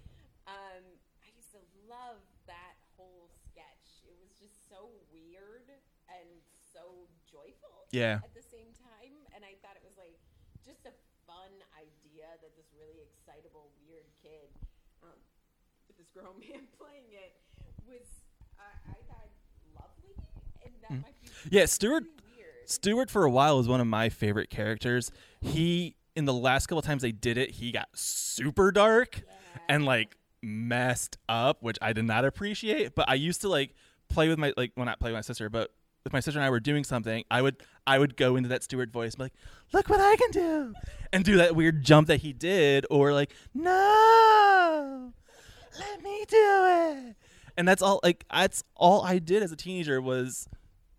Um, 0.52 0.84
I 1.24 1.30
used 1.38 1.52
to 1.56 1.64
love 1.88 2.20
that 2.48 2.76
whole 2.98 3.32
sketch. 3.48 4.04
It 4.04 4.20
was 4.20 4.36
just 4.36 4.68
so 4.68 4.90
weird 5.16 5.72
and 6.12 6.28
so 6.74 7.08
joyful. 7.32 7.79
Yeah. 7.92 8.22
At 8.24 8.34
the 8.36 8.46
same 8.46 8.70
time, 8.78 9.14
and 9.36 9.44
I 9.44 9.58
thought 9.62 9.76
it 9.76 9.86
was 9.86 9.98
like 9.98 10.18
just 10.66 10.86
a 10.86 10.94
fun 11.26 11.52
idea 11.74 12.30
that 12.42 12.54
this 12.56 12.70
really 12.78 13.02
excitable, 13.02 13.74
weird 13.86 14.06
kid, 14.22 14.50
um, 15.04 15.18
with 15.88 15.98
this 16.02 16.10
grown 16.14 16.38
man 16.40 16.70
playing 16.80 17.10
it, 17.12 17.38
was 17.88 18.06
uh, 18.60 18.94
I 18.94 19.00
thought 19.10 19.30
lovely 19.74 20.14
and 20.64 20.74
that 20.84 20.92
might 21.02 21.18
be 21.22 21.30
Yeah, 21.50 21.66
Stewart. 21.66 22.04
Stewart 22.66 23.10
for 23.10 23.24
a 23.24 23.32
while 23.32 23.58
was 23.58 23.68
one 23.68 23.82
of 23.82 23.88
my 23.88 24.10
favorite 24.10 24.52
characters. 24.52 25.12
He 25.42 25.96
in 26.16 26.26
the 26.26 26.34
last 26.34 26.68
couple 26.68 26.82
times 26.84 27.02
they 27.02 27.12
did 27.12 27.38
it, 27.38 27.50
he 27.50 27.72
got 27.72 27.88
super 27.94 28.72
dark 28.72 29.24
and 29.68 29.86
like 29.86 30.16
messed 30.44 31.18
up, 31.28 31.64
which 31.64 31.78
I 31.82 31.94
did 31.94 32.06
not 32.06 32.26
appreciate. 32.26 32.94
But 32.94 33.10
I 33.10 33.16
used 33.16 33.42
to 33.42 33.50
like 33.50 33.74
play 34.08 34.28
with 34.28 34.38
my 34.38 34.54
like 34.56 34.74
well 34.78 34.86
not 34.86 35.00
play 35.00 35.10
with 35.12 35.18
my 35.18 35.22
sister, 35.22 35.50
but 35.50 35.72
if 36.06 36.14
my 36.14 36.20
sister 36.20 36.40
and 36.40 36.46
I 36.46 36.50
were 36.50 36.60
doing 36.60 36.84
something, 36.84 37.24
I 37.30 37.42
would 37.42 37.58
I 37.86 38.00
would 38.00 38.16
go 38.16 38.36
into 38.36 38.50
that 38.50 38.64
Stewart 38.64 38.92
voice 38.92 39.14
and 39.14 39.18
be 39.20 39.24
like, 39.26 39.34
"Look 39.74 39.90
what 39.90 40.00
I 40.00 40.16
can 40.16 40.32
do," 40.32 40.74
and 41.12 41.24
do 41.24 41.38
that 41.38 41.56
weird 41.56 41.84
jump 41.84 42.08
that 42.08 42.22
he 42.22 42.34
did, 42.34 42.86
or 42.90 43.14
like, 43.14 43.34
"No, 43.54 45.14
let 45.80 46.04
me 46.04 46.26
do 46.28 46.38
it." 46.38 47.16
And 47.58 47.68
that's 47.68 47.82
all. 47.82 48.00
Like 48.04 48.26
that's 48.32 48.64
all 48.76 49.04
I 49.04 49.20
did 49.20 49.44
as 49.44 49.52
a 49.52 49.56
teenager 49.56 50.02
was 50.02 50.48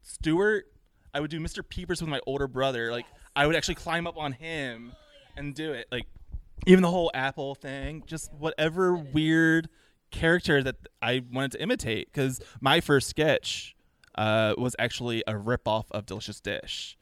Stewart. 0.03 0.67
I 1.15 1.21
would 1.21 1.31
do 1.31 1.41
Mr. 1.41 1.67
Peepers 1.67 2.01
with 2.01 2.11
my 2.11 2.21
older 2.27 2.47
brother. 2.47 2.91
Like 2.91 3.07
I 3.35 3.47
would 3.47 3.57
actually 3.57 3.77
climb 3.77 4.07
up 4.07 4.17
on 4.19 4.33
him 4.33 4.93
and 5.37 5.55
do 5.55 5.73
it. 5.73 5.87
Like 5.91 6.07
even 6.67 6.83
the 6.83 6.91
whole 6.91 7.11
Apple 7.15 7.55
thing, 7.55 8.03
just 8.07 8.33
whatever 8.35 8.95
weird 8.95 9.69
character 10.11 10.63
that 10.63 10.77
I 11.01 11.23
wanted 11.33 11.53
to 11.53 11.63
imitate. 11.63 12.13
Because 12.13 12.41
my 12.61 12.81
first 12.81 13.09
sketch 13.09 13.75
uh, 14.21 14.55
was 14.59 14.77
actually 14.79 15.25
a 15.27 15.33
ripoff 15.33 15.87
of 15.91 16.05
Delicious 16.05 16.41
Dish. 16.41 16.99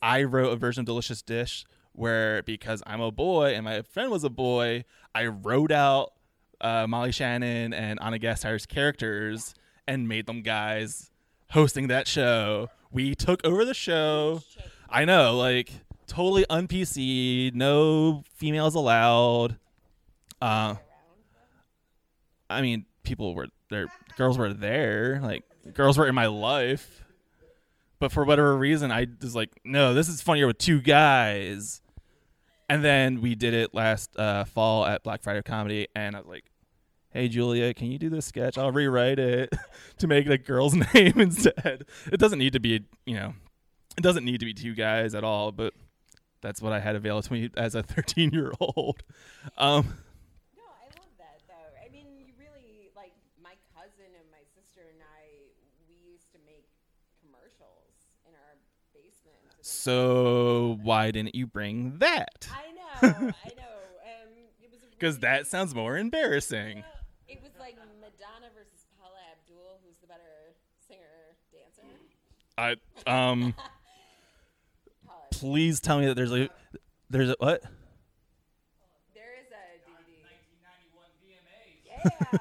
I 0.00 0.22
wrote 0.22 0.52
a 0.52 0.56
version 0.56 0.82
of 0.82 0.86
Delicious 0.86 1.20
Dish 1.20 1.64
where 1.92 2.44
because 2.44 2.84
I'm 2.86 3.00
a 3.00 3.10
boy 3.10 3.54
and 3.54 3.64
my 3.64 3.82
friend 3.82 4.12
was 4.12 4.22
a 4.22 4.30
boy, 4.30 4.84
I 5.12 5.26
wrote 5.26 5.72
out 5.72 6.12
uh, 6.60 6.86
Molly 6.86 7.10
Shannon 7.10 7.72
and 7.72 7.98
Ana 7.98 8.20
Gasteyer's 8.20 8.64
characters 8.64 9.54
and 9.88 10.08
made 10.08 10.26
them 10.26 10.42
guys 10.42 11.10
hosting 11.50 11.88
that 11.88 12.06
show. 12.06 12.70
We 12.92 13.16
took 13.16 13.44
over 13.44 13.64
the 13.64 13.74
show. 13.74 14.42
I 14.88 15.04
know, 15.04 15.36
like 15.36 15.72
totally 16.06 16.46
un 16.48 16.68
PC, 16.68 17.52
no 17.54 18.22
females 18.34 18.76
allowed. 18.76 19.56
Uh, 20.40 20.76
I 22.48 22.62
mean, 22.62 22.86
people 23.12 23.34
were 23.34 23.48
there, 23.68 23.88
girls 24.16 24.38
were 24.38 24.54
there, 24.54 25.20
like 25.22 25.44
girls 25.74 25.98
were 25.98 26.06
in 26.08 26.14
my 26.14 26.26
life. 26.26 27.04
But 27.98 28.10
for 28.10 28.24
whatever 28.24 28.56
reason, 28.56 28.90
I 28.90 29.06
was 29.20 29.34
like, 29.36 29.50
no, 29.64 29.92
this 29.94 30.08
is 30.08 30.20
funnier 30.22 30.46
with 30.46 30.56
two 30.58 30.80
guys. 30.80 31.82
And 32.70 32.82
then 32.82 33.20
we 33.20 33.34
did 33.34 33.52
it 33.52 33.74
last 33.74 34.18
uh, 34.18 34.44
fall 34.44 34.86
at 34.86 35.02
Black 35.04 35.22
Friday 35.22 35.42
Comedy, 35.42 35.88
and 35.94 36.16
I 36.16 36.20
was 36.20 36.26
like, 36.28 36.44
hey 37.10 37.28
Julia, 37.28 37.74
can 37.74 37.92
you 37.92 37.98
do 37.98 38.08
this 38.08 38.24
sketch? 38.24 38.56
I'll 38.56 38.72
rewrite 38.72 39.18
it 39.18 39.52
to 39.98 40.06
make 40.06 40.26
the 40.26 40.38
girl's 40.38 40.74
name 40.94 41.20
instead. 41.20 41.84
It 42.10 42.18
doesn't 42.18 42.38
need 42.38 42.54
to 42.54 42.60
be, 42.60 42.86
you 43.04 43.14
know, 43.16 43.34
it 43.98 44.00
doesn't 44.00 44.24
need 44.24 44.40
to 44.40 44.46
be 44.46 44.54
two 44.54 44.74
guys 44.74 45.14
at 45.14 45.22
all, 45.22 45.52
but 45.52 45.74
that's 46.40 46.62
what 46.62 46.72
I 46.72 46.80
had 46.80 46.96
available 46.96 47.22
to 47.22 47.32
me 47.34 47.50
as 47.58 47.74
a 47.74 47.82
13 47.84 48.30
year 48.30 48.52
old. 48.58 49.02
Um, 49.58 49.98
No, 50.56 50.64
I 50.80 50.86
love 50.98 51.12
that 51.18 51.38
though. 51.46 51.70
I 51.86 51.92
mean, 51.92 52.06
you 52.18 52.32
really 52.40 52.88
like 52.96 53.12
my 53.40 53.54
cousin 53.76 54.08
and 54.16 54.26
my 54.32 54.42
sister 54.56 54.80
and 54.90 54.98
I. 55.04 55.52
We 55.86 55.94
used 56.10 56.32
to 56.32 56.38
make 56.46 56.64
commercials 57.20 58.08
in 58.26 58.32
our 58.32 58.56
basement. 58.94 59.36
and 59.44 59.50
then- 59.52 59.60
so 59.82 60.78
why 60.82 61.10
didn't 61.10 61.34
you 61.34 61.46
bring 61.46 61.98
that? 61.98 62.48
I 62.52 62.70
know, 62.72 63.08
I 63.08 63.08
know. 63.10 63.24
Um, 63.24 63.32
it 64.62 64.70
was 64.70 64.80
Because 64.90 65.16
really- 65.16 65.20
that 65.22 65.46
sounds 65.46 65.74
more 65.74 65.96
embarrassing. 65.98 66.76
Well, 66.76 66.84
It 67.28 67.42
was 67.42 67.50
like 67.58 67.76
Madonna 68.00 68.50
versus 68.54 68.86
Paula 69.00 69.16
Abdul, 69.32 69.80
who's 69.84 69.96
the 69.98 70.06
better 70.06 70.54
singer 70.88 71.36
dancer. 71.52 71.82
I 73.06 73.30
um, 73.30 73.54
please 75.32 75.80
tell 75.80 75.98
me 75.98 76.06
that 76.06 76.14
there's 76.14 76.32
a 76.32 76.48
there's 77.10 77.30
a 77.30 77.36
what? 77.38 77.62
There 79.14 79.34
is 79.40 79.48
a 79.50 79.90
DVD. 79.90 80.28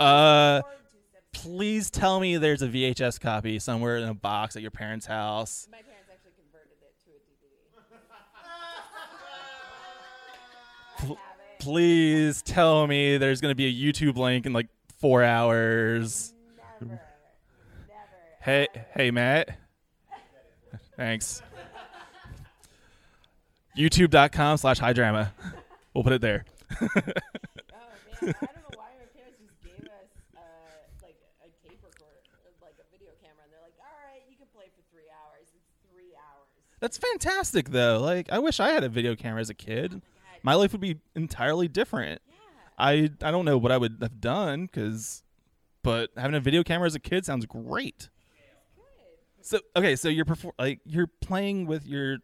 Yeah. 0.00 0.06
Uh, 0.06 0.62
Or 0.64 0.72
two 0.72 0.98
steps. 1.10 1.26
please 1.32 1.90
tell 1.90 2.18
me 2.20 2.36
there's 2.38 2.62
a 2.62 2.68
VHS 2.68 3.20
copy 3.20 3.58
somewhere 3.58 3.96
in 3.98 4.04
a 4.08 4.14
box 4.14 4.56
at 4.56 4.62
your 4.62 4.70
parents' 4.70 5.06
house. 5.06 5.68
My 5.70 5.78
parents 5.82 6.08
actually 6.10 6.32
converted 6.40 6.72
it 6.82 6.94
to 7.04 7.10
a 7.10 7.20
DVD. 7.20 7.52
Pl- 11.06 11.16
I 11.16 11.20
have 11.28 11.38
it. 11.40 11.58
Please 11.62 12.42
tell 12.42 12.86
me 12.86 13.18
there's 13.18 13.40
gonna 13.40 13.54
be 13.54 13.66
a 13.66 13.92
YouTube 13.92 14.16
link 14.16 14.46
in 14.46 14.52
like 14.52 14.68
four 15.00 15.22
hours. 15.22 16.32
Never. 16.80 16.92
Never. 16.92 17.00
Hey, 18.40 18.68
hey, 18.94 19.10
Matt. 19.10 19.58
Thanks. 20.96 21.42
YouTube.com 23.76 24.58
slash 24.58 24.78
high 24.78 24.92
drama. 24.92 25.32
We'll 25.94 26.04
put 26.04 26.12
it 26.12 26.20
there. 26.20 26.44
Oh 26.70 26.86
man, 26.94 27.00
I 27.00 27.00
don't 27.00 28.32
know 28.32 28.76
why 28.76 28.92
my 29.00 29.08
parents 29.16 29.40
just 29.40 29.56
gave 29.64 29.86
us 29.88 30.10
uh, 30.36 30.40
like 31.02 31.16
a 31.40 31.48
tape 31.66 31.80
recorder, 31.82 32.20
like 32.60 32.74
a 32.78 32.86
video 32.92 33.10
camera, 33.22 33.44
and 33.44 33.52
they're 33.52 33.62
like, 33.64 33.74
"All 33.80 33.96
right, 34.08 34.22
you 34.28 34.36
can 34.36 34.46
play 34.54 34.66
for 34.76 34.82
three 34.92 35.08
hours. 35.10 35.48
It's 35.54 35.70
three 35.90 36.12
hours." 36.14 36.48
That's 36.80 36.98
fantastic, 36.98 37.70
though. 37.70 37.98
Like, 38.00 38.30
I 38.30 38.38
wish 38.38 38.60
I 38.60 38.70
had 38.70 38.84
a 38.84 38.88
video 38.88 39.16
camera 39.16 39.40
as 39.40 39.50
a 39.50 39.54
kid. 39.54 40.02
My 40.42 40.54
life 40.54 40.72
would 40.72 40.80
be 40.80 40.98
entirely 41.14 41.68
different. 41.68 42.20
Yeah. 42.28 42.34
I 42.78 43.10
I 43.22 43.30
don't 43.30 43.44
know 43.44 43.58
what 43.58 43.70
I 43.72 43.76
would 43.76 43.98
have 44.00 44.20
done, 44.20 44.68
cause, 44.68 45.22
but 45.82 46.10
having 46.16 46.34
a 46.34 46.40
video 46.40 46.62
camera 46.62 46.86
as 46.86 46.94
a 46.94 47.00
kid 47.00 47.24
sounds 47.24 47.46
great. 47.46 48.08
So 49.44 49.58
okay, 49.74 49.96
so 49.96 50.08
you're 50.08 50.24
perfor- 50.24 50.52
like 50.58 50.78
you're 50.86 51.08
playing 51.20 51.66
with 51.66 51.84
your 51.86 52.18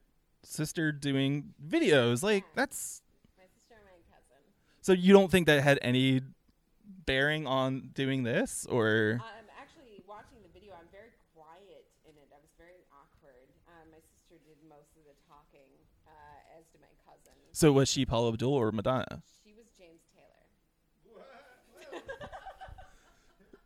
sister 0.44 0.92
doing 0.92 1.52
videos. 1.66 2.22
Like 2.22 2.44
that's 2.54 3.02
My 3.36 3.42
sister 3.44 3.74
and 3.74 3.84
my 4.08 4.16
cousin. 4.16 4.52
so 4.82 4.92
you 4.92 5.12
don't 5.12 5.28
think 5.30 5.46
that 5.48 5.62
had 5.62 5.80
any 5.82 6.20
bearing 7.06 7.46
on 7.46 7.90
doing 7.94 8.22
this 8.22 8.66
or 8.70 9.20
the 9.20 9.37
video, 10.58 10.74
I'm 10.74 10.90
very 10.90 11.14
quiet 11.34 11.86
in 12.02 12.18
it. 12.18 12.28
I 12.34 12.38
was 12.42 12.50
very 12.58 12.82
awkward. 12.90 13.46
Um, 13.70 13.94
my 13.94 14.02
sister 14.02 14.42
did 14.42 14.58
most 14.66 14.90
of 14.98 15.06
the 15.06 15.14
talking, 15.30 15.70
uh, 16.06 16.58
as 16.58 16.66
did 16.74 16.80
my 16.82 16.90
cousin. 17.06 17.38
so 17.52 17.70
was 17.70 17.88
she 17.88 18.04
Paula 18.04 18.34
Abdul 18.34 18.52
or 18.52 18.72
Madonna? 18.72 19.22
She 19.44 19.54
was 19.54 19.66
James 19.78 20.02
Taylor. 20.10 22.02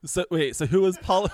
So 0.05 0.25
wait, 0.31 0.57
so 0.57 0.67
who 0.67 0.81
was 0.83 0.99
Paula? 0.99 1.31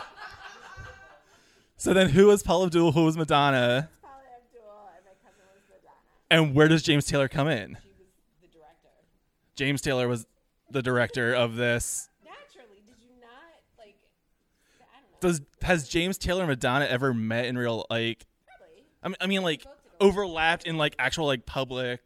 so 1.78 1.94
then 1.94 2.10
who 2.10 2.26
was 2.26 2.42
Paula 2.42 2.66
Abdul? 2.66 2.92
Who 2.92 3.04
was 3.06 3.16
Madonna? 3.16 3.88
Paula 4.02 4.14
Abdul 4.36 4.60
and 4.94 5.04
my 5.06 5.16
cousin 5.24 5.42
was 5.54 5.64
Madonna. 5.72 5.96
And 6.30 6.54
where 6.54 6.68
does 6.68 6.82
James 6.82 7.06
Taylor 7.06 7.28
come 7.28 7.48
in? 7.48 7.78
She 7.80 7.88
was 7.88 8.12
the 8.42 8.48
director. 8.58 8.92
James 9.56 9.80
Taylor 9.80 10.06
was 10.06 10.26
the 10.70 10.82
director 10.82 11.32
of 11.32 11.56
this. 11.56 12.10
Naturally, 12.22 12.84
did 12.84 13.00
you 13.00 13.08
not 13.22 13.56
like? 13.78 13.96
I 14.92 15.00
don't 15.00 15.07
know. 15.07 15.07
Does 15.20 15.40
has 15.62 15.88
James 15.88 16.16
Taylor 16.18 16.42
and 16.42 16.48
Madonna 16.48 16.84
ever 16.86 17.12
met 17.12 17.46
in 17.46 17.58
real 17.58 17.86
like? 17.90 18.26
I 19.02 19.08
mean, 19.08 19.16
I 19.20 19.26
mean 19.26 19.42
like 19.42 19.64
Both 19.64 19.72
to 19.74 19.78
go. 20.00 20.06
overlapped 20.06 20.64
in 20.66 20.76
like 20.76 20.94
actual 20.98 21.26
like 21.26 21.46
public. 21.46 22.00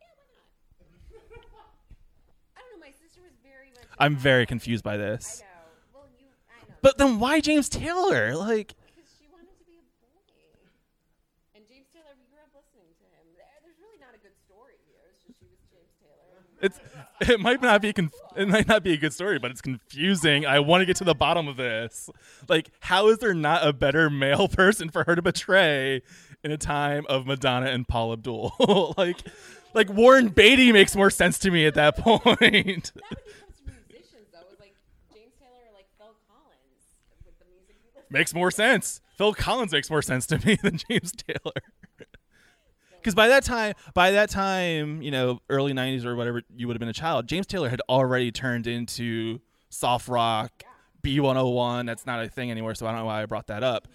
Yeah, 0.00 0.06
why 0.16 0.24
not? 0.34 1.42
I 2.56 2.60
don't 2.60 2.80
know. 2.80 2.86
My 2.86 2.90
sister 2.92 3.20
was 3.22 3.32
very 3.42 3.68
much. 3.74 3.84
I'm 3.98 4.16
very 4.16 4.46
confused 4.46 4.82
by 4.84 4.94
I 4.94 4.96
this. 4.98 5.40
know. 5.40 5.46
Well, 6.00 6.08
you. 6.18 6.26
I 6.50 6.62
know. 6.68 6.74
But 6.82 6.98
then 6.98 7.18
why 7.18 7.40
James 7.40 7.68
Taylor? 7.68 8.34
Like 8.36 8.74
Because 8.86 9.10
she 9.18 9.26
wanted 9.30 9.54
to 9.58 9.64
be 9.66 9.78
a 9.78 9.84
boy. 10.02 10.22
And 11.54 11.62
James 11.68 11.86
Taylor, 11.92 12.14
we 12.18 12.26
grew 12.30 12.42
up 12.42 12.50
listening 12.54 12.90
to 12.98 13.06
him. 13.06 13.24
There, 13.38 13.46
there's 13.62 13.78
really 13.82 13.98
not 14.02 14.14
a 14.14 14.20
good 14.22 14.34
story 14.46 14.78
here. 14.90 15.02
It's 15.14 15.22
just 15.26 15.38
she 15.38 15.46
was 15.46 15.58
James 15.70 15.94
Taylor. 16.02 16.38
it's 16.62 16.78
it 17.28 17.40
might 17.40 17.62
not 17.62 17.80
be 17.80 17.92
conf- 17.92 18.12
it 18.36 18.48
might 18.48 18.66
not 18.66 18.82
be 18.82 18.92
a 18.92 18.96
good 18.96 19.12
story, 19.12 19.38
but 19.38 19.50
it's 19.50 19.60
confusing. 19.60 20.44
I 20.44 20.58
want 20.58 20.82
to 20.82 20.86
get 20.86 20.96
to 20.96 21.04
the 21.04 21.14
bottom 21.14 21.46
of 21.46 21.56
this. 21.56 22.10
Like, 22.48 22.70
how 22.80 23.08
is 23.08 23.18
there 23.18 23.34
not 23.34 23.66
a 23.66 23.72
better 23.72 24.10
male 24.10 24.48
person 24.52 24.88
for 24.88 25.04
her 25.04 25.14
to 25.14 25.22
betray 25.22 26.02
in 26.42 26.50
a 26.50 26.56
time 26.56 27.06
of 27.08 27.26
Madonna 27.26 27.66
and 27.66 27.86
Paul 27.86 28.12
Abdul? 28.12 28.94
like, 28.98 29.18
like 29.72 29.88
Warren 29.88 30.28
Beatty 30.28 30.72
makes 30.72 30.96
more 30.96 31.10
sense 31.10 31.38
to 31.40 31.50
me 31.50 31.64
at 31.66 31.74
that 31.74 31.96
point. 31.96 32.24
Not 32.24 32.40
when 32.40 32.54
it 32.54 32.92
comes 32.92 33.56
to 33.58 33.72
musicians, 33.88 34.28
though. 34.32 34.38
Like 34.58 34.74
James 35.14 35.34
Taylor 35.38 35.70
like 35.74 35.86
Phil 35.96 36.14
Collins 36.28 37.24
with 37.24 37.38
the 37.38 37.44
music 37.46 38.10
makes 38.10 38.34
more 38.34 38.50
sense. 38.50 39.00
Phil 39.16 39.32
Collins 39.32 39.72
makes 39.72 39.90
more 39.90 40.02
sense 40.02 40.26
to 40.26 40.44
me 40.44 40.56
than 40.60 40.78
James 40.88 41.12
Taylor. 41.12 41.62
Because 43.02 43.14
by 43.14 43.28
that 43.28 43.42
time, 43.44 43.74
by 43.94 44.12
that 44.12 44.30
time, 44.30 45.02
you 45.02 45.10
know, 45.10 45.40
early 45.50 45.72
'90s 45.72 46.04
or 46.04 46.14
whatever, 46.14 46.42
you 46.54 46.66
would 46.66 46.74
have 46.74 46.80
been 46.80 46.88
a 46.88 46.92
child. 46.92 47.26
James 47.26 47.46
Taylor 47.46 47.68
had 47.68 47.80
already 47.88 48.30
turned 48.30 48.66
into 48.66 49.40
soft 49.70 50.08
rock, 50.08 50.62
B101. 51.02 51.86
That's 51.86 52.06
not 52.06 52.22
a 52.24 52.28
thing 52.28 52.50
anymore, 52.50 52.74
so 52.74 52.86
I 52.86 52.90
don't 52.90 53.00
know 53.00 53.06
why 53.06 53.22
I 53.22 53.26
brought 53.26 53.48
that 53.48 53.64
up. 53.64 53.88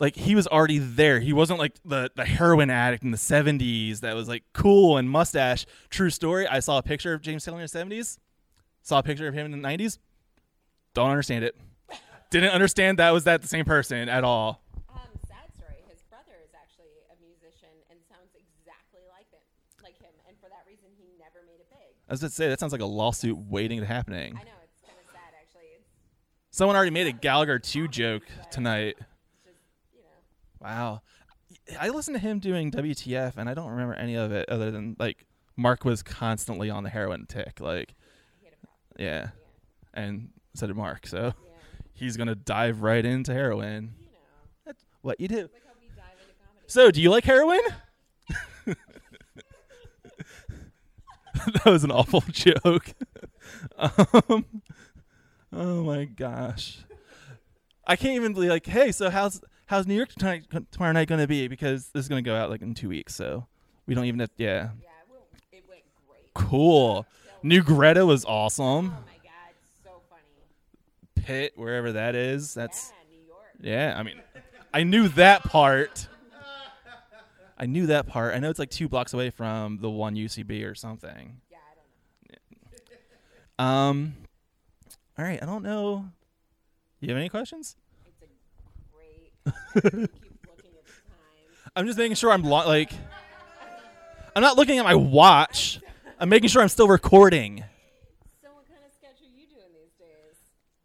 Like 0.00 0.16
he 0.16 0.34
was 0.34 0.46
already 0.46 0.78
there. 0.78 1.20
He 1.20 1.32
wasn't 1.32 1.60
like 1.60 1.76
the 1.84 2.10
the 2.14 2.24
heroin 2.24 2.68
addict 2.68 3.04
in 3.04 3.10
the 3.10 3.16
'70s 3.16 4.00
that 4.00 4.14
was 4.14 4.28
like 4.28 4.42
cool 4.52 4.98
and 4.98 5.08
mustache. 5.08 5.66
True 5.88 6.10
story. 6.10 6.46
I 6.46 6.60
saw 6.60 6.78
a 6.78 6.82
picture 6.82 7.14
of 7.14 7.22
James 7.22 7.44
Taylor 7.44 7.60
in 7.60 7.66
the 7.70 7.78
'70s. 7.78 8.18
Saw 8.82 8.98
a 8.98 9.02
picture 9.02 9.28
of 9.28 9.34
him 9.34 9.46
in 9.46 9.52
the 9.52 9.68
'90s. 9.68 9.98
Don't 10.94 11.10
understand 11.10 11.44
it 11.44 11.56
Didn't 12.30 12.50
understand 12.50 12.98
that 12.98 13.10
was 13.10 13.24
that 13.24 13.42
the 13.42 13.48
same 13.48 13.64
person 13.64 14.08
at 14.08 14.24
all. 14.24 14.62
Um, 14.90 14.98
sad 15.26 15.46
story. 15.54 15.78
His 15.88 16.02
brother 16.10 16.34
is 16.42 16.50
actually 16.54 16.98
a 17.10 17.16
musician 17.22 17.70
and 17.90 17.98
sounds 18.10 18.34
exactly 18.34 19.02
like 19.08 19.30
him, 19.30 19.42
like 19.82 19.98
him, 20.02 20.12
and 20.26 20.36
for 20.42 20.50
that 20.50 20.66
reason, 20.66 20.90
he 20.98 21.06
never 21.22 21.46
made 21.46 21.62
it 21.62 21.70
big. 21.70 21.94
I 22.03 22.03
was 22.14 22.20
going 22.20 22.30
to 22.30 22.34
say 22.34 22.48
that 22.48 22.60
sounds 22.60 22.72
like 22.72 22.80
a 22.80 22.86
lawsuit 22.86 23.36
waiting 23.36 23.80
to 23.80 23.86
happening. 23.86 24.32
I 24.40 24.44
know 24.44 24.50
it's 24.64 24.80
kind 24.80 24.96
of 25.04 25.10
sad, 25.12 25.20
actually. 25.40 25.68
It's 26.48 26.56
Someone 26.56 26.76
already 26.76 26.90
made 26.90 27.06
a 27.06 27.12
Gallagher 27.12 27.58
2 27.58 27.88
joke 27.88 28.22
tonight. 28.50 28.96
just, 29.44 29.56
you 29.92 30.00
know, 30.00 30.06
Wow. 30.68 31.02
I 31.80 31.88
listened 31.90 32.14
to 32.16 32.20
him 32.20 32.38
doing 32.40 32.70
WTF 32.70 33.36
and 33.36 33.48
I 33.48 33.54
don't 33.54 33.70
remember 33.70 33.94
any 33.94 34.14
of 34.16 34.32
it 34.32 34.48
other 34.48 34.70
than 34.70 34.96
like 34.98 35.24
Mark 35.56 35.84
was 35.84 36.02
constantly 36.02 36.68
on 36.70 36.82
the 36.84 36.90
heroin 36.90 37.26
tick. 37.26 37.60
Like, 37.60 37.94
he 38.40 38.46
had 38.46 38.54
a 38.54 38.66
problem. 38.66 38.76
yeah. 38.98 39.28
And 39.94 40.28
so 40.54 40.66
did 40.66 40.76
Mark. 40.76 41.06
So 41.06 41.32
Yeah, 41.44 41.50
he's 41.94 42.16
going 42.16 42.26
to 42.28 42.34
dive 42.34 42.82
right 42.82 43.04
into 43.04 43.32
heroin. 43.32 43.94
you 44.00 44.06
know, 44.06 44.18
That's 44.66 44.84
what 45.02 45.20
you 45.20 45.28
do. 45.28 45.36
like 45.42 45.50
how 45.66 45.72
we 45.80 45.86
dive 45.88 46.04
into 46.20 46.34
comedy. 46.44 46.64
So, 46.66 46.90
do 46.90 47.00
you 47.00 47.10
like 47.10 47.24
heroin? 47.24 47.60
that 51.54 51.66
was 51.66 51.84
an 51.84 51.90
awful 51.90 52.20
joke. 52.30 52.94
um, 53.78 54.44
oh 55.52 55.82
my 55.84 56.04
gosh. 56.04 56.78
I 57.86 57.96
can't 57.96 58.14
even 58.14 58.32
be 58.32 58.48
like, 58.48 58.66
hey, 58.66 58.92
so 58.92 59.10
how's 59.10 59.40
how's 59.66 59.86
New 59.86 59.94
York 59.94 60.10
tonight, 60.10 60.44
tomorrow 60.70 60.92
night 60.92 61.08
going 61.08 61.20
to 61.20 61.26
be? 61.26 61.48
Because 61.48 61.88
this 61.88 62.04
is 62.04 62.08
going 62.08 62.22
to 62.22 62.28
go 62.28 62.36
out 62.36 62.50
like 62.50 62.62
in 62.62 62.74
two 62.74 62.88
weeks, 62.88 63.14
so 63.14 63.46
we 63.86 63.94
don't 63.94 64.04
even 64.06 64.20
have. 64.20 64.30
Yeah, 64.36 64.46
yeah, 64.46 64.60
it 64.62 65.10
went, 65.10 65.22
it 65.52 65.64
went 65.68 65.82
great. 66.08 66.34
cool. 66.34 67.06
New 67.42 67.62
Greta 67.62 68.06
was 68.06 68.24
awesome. 68.24 68.64
Oh 68.64 68.80
my 69.06 69.18
god, 69.22 69.54
so 69.82 69.90
funny. 70.08 71.26
Pitt, 71.26 71.52
wherever 71.56 71.92
that 71.92 72.14
is, 72.14 72.54
that's 72.54 72.90
Yeah, 72.90 73.16
New 73.18 73.26
York. 73.26 73.40
Yeah, 73.60 73.98
I 73.98 74.02
mean, 74.02 74.20
I 74.72 74.82
knew 74.84 75.08
that 75.08 75.42
part. 75.44 76.08
I 77.64 77.66
knew 77.66 77.86
that 77.86 78.06
part. 78.06 78.34
I 78.34 78.40
know 78.40 78.50
it's 78.50 78.58
like 78.58 78.68
two 78.68 78.90
blocks 78.90 79.14
away 79.14 79.30
from 79.30 79.78
the 79.78 79.88
one 79.88 80.16
UCB 80.16 80.70
or 80.70 80.74
something. 80.74 81.40
Yeah, 81.50 81.56
I 81.56 81.74
don't 81.74 82.68
know. 82.68 83.64
Um, 83.64 84.14
all 85.18 85.24
right, 85.24 85.42
I 85.42 85.46
don't 85.46 85.62
know. 85.62 86.04
You 87.00 87.08
have 87.08 87.16
any 87.16 87.30
questions? 87.30 87.76
It's 88.04 88.20
a 88.20 88.26
great. 88.92 89.72
keep 89.72 89.84
looking 89.84 90.02
at 90.02 90.84
the 90.84 90.92
time. 91.08 91.70
I'm 91.74 91.86
just 91.86 91.96
making 91.96 92.16
sure 92.16 92.32
I'm 92.32 92.42
lo- 92.42 92.66
like. 92.66 92.92
I'm 94.36 94.42
not 94.42 94.58
looking 94.58 94.78
at 94.78 94.84
my 94.84 94.96
watch. 94.96 95.80
I'm 96.20 96.28
making 96.28 96.50
sure 96.50 96.60
I'm 96.60 96.68
still 96.68 96.88
recording. 96.88 97.64
So, 98.42 98.48
what 98.52 98.68
kind 98.68 98.80
of 98.84 98.92
sketch 98.92 99.22
are 99.22 99.24
you 99.24 99.46
doing 99.46 99.72
these 99.72 99.94
days? 99.98 100.36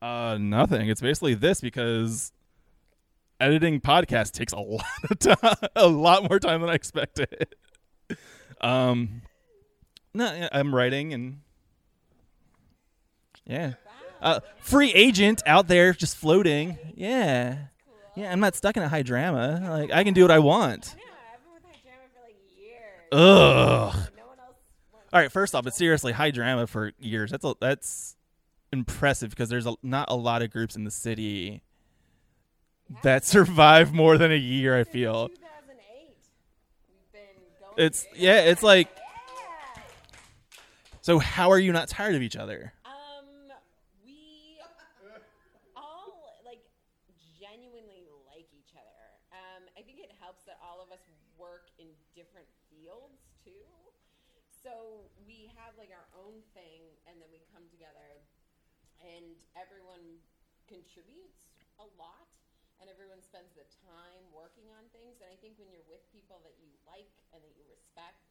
Uh, 0.02 0.38
nothing. 0.40 0.88
It's 0.88 1.02
basically 1.02 1.34
this 1.34 1.60
because 1.60 2.32
editing 3.40 3.82
podcast 3.82 4.32
takes 4.32 4.54
a 4.54 4.58
lot 4.60 4.86
of 5.10 5.20
time, 5.20 5.70
a 5.76 5.88
lot 5.88 6.28
more 6.28 6.40
time 6.40 6.62
than 6.62 6.70
I 6.70 6.74
expected. 6.74 7.56
Um, 8.62 9.22
no, 10.14 10.48
I'm 10.52 10.74
writing 10.74 11.14
and 11.14 11.42
yeah, 13.46 13.74
uh, 14.22 14.42
free 14.60 14.92
agent 14.94 15.42
out 15.46 15.68
there 15.68 15.94
just 15.94 16.18
floating. 16.18 16.78
Yeah, 16.96 17.58
yeah. 18.16 18.32
I'm 18.32 18.40
not 18.40 18.56
stuck 18.56 18.78
in 18.78 18.84
a 18.84 18.90
high 18.90 19.02
drama. 19.02 19.66
Like 19.70 19.92
I 19.92 20.04
can 20.04 20.14
do 20.14 20.22
what 20.24 20.32
I 20.32 20.40
want. 20.40 20.96
Yeah, 20.98 21.04
I've 21.34 21.44
been 21.44 21.54
with 21.54 21.64
High 21.64 21.80
Drama 21.84 22.04
for 22.14 22.26
like 22.26 22.36
years. 22.58 23.08
Ugh. 23.12 24.12
No 24.18 24.26
one 24.28 24.40
else. 24.40 24.56
Wants 24.92 25.10
All 25.14 25.20
right, 25.22 25.32
first 25.32 25.56
off, 25.56 25.64
but 25.64 25.74
seriously, 25.74 26.12
high 26.12 26.32
drama 26.32 26.68
for 26.68 26.92
years. 27.00 27.32
That's 27.32 27.46
a, 27.46 27.56
that's 27.60 28.16
impressive 28.72 29.30
because 29.30 29.50
there's 29.50 29.66
a, 29.66 29.76
not 29.82 30.10
a 30.10 30.16
lot 30.16 30.42
of 30.42 30.52
groups 30.52 30.76
in 30.76 30.84
the 30.84 30.92
city 30.92 31.64
that 33.04 33.26
survive 33.26 33.94
more 33.94 34.18
than 34.18 34.32
a 34.32 34.38
year. 34.38 34.78
I 34.78 34.84
feel 34.84 35.30
2008. 35.30 35.38
We've 36.88 37.12
been 37.14 37.22
going. 37.60 37.86
it's 37.86 38.08
yeah, 38.16 38.42
it's 38.42 38.64
like 38.64 38.90
so. 41.02 41.20
How 41.20 41.52
are 41.52 41.60
you 41.60 41.72
not 41.72 41.88
tired 41.88 42.16
of 42.16 42.22
each 42.22 42.36
other? 42.36 42.74
Um, 42.86 43.54
we 44.04 44.58
all 45.78 46.42
like 46.46 46.62
genuinely 47.40 48.10
like 48.26 48.50
each 48.58 48.74
other. 48.74 49.02
Um, 49.32 49.70
I 49.78 49.82
think 49.82 50.00
it 50.00 50.12
helps 50.20 50.46
that 50.46 50.58
all 50.64 50.82
of 50.82 50.92
us 50.92 51.06
work 51.38 51.70
in 51.78 51.88
different 52.16 52.48
fields 52.74 53.22
too. 53.46 53.70
So 54.50 55.06
we 55.28 55.52
have 55.62 55.78
like 55.78 55.94
our 55.94 56.10
own 56.18 56.42
thing, 56.58 56.82
and 57.06 57.22
then 57.22 57.30
we 57.30 57.40
come 57.54 57.70
together, 57.70 58.26
and 59.06 59.38
everyone 59.54 60.18
contributes 60.68 61.38
a 61.80 61.88
lot, 61.96 62.28
and 62.80 62.88
everyone 62.88 63.20
spends 63.22 63.52
the 63.56 63.68
time 63.84 64.24
working 64.32 64.68
on 64.76 64.88
things. 64.96 65.20
And 65.20 65.30
I 65.32 65.38
think 65.40 65.60
when 65.60 65.68
you're 65.72 65.86
with 65.88 66.04
people 66.12 66.40
that 66.48 66.56
you 66.60 66.72
like 66.88 67.12
and 67.36 67.40
that 67.44 67.54
you 67.56 67.64
respect. 67.68 68.24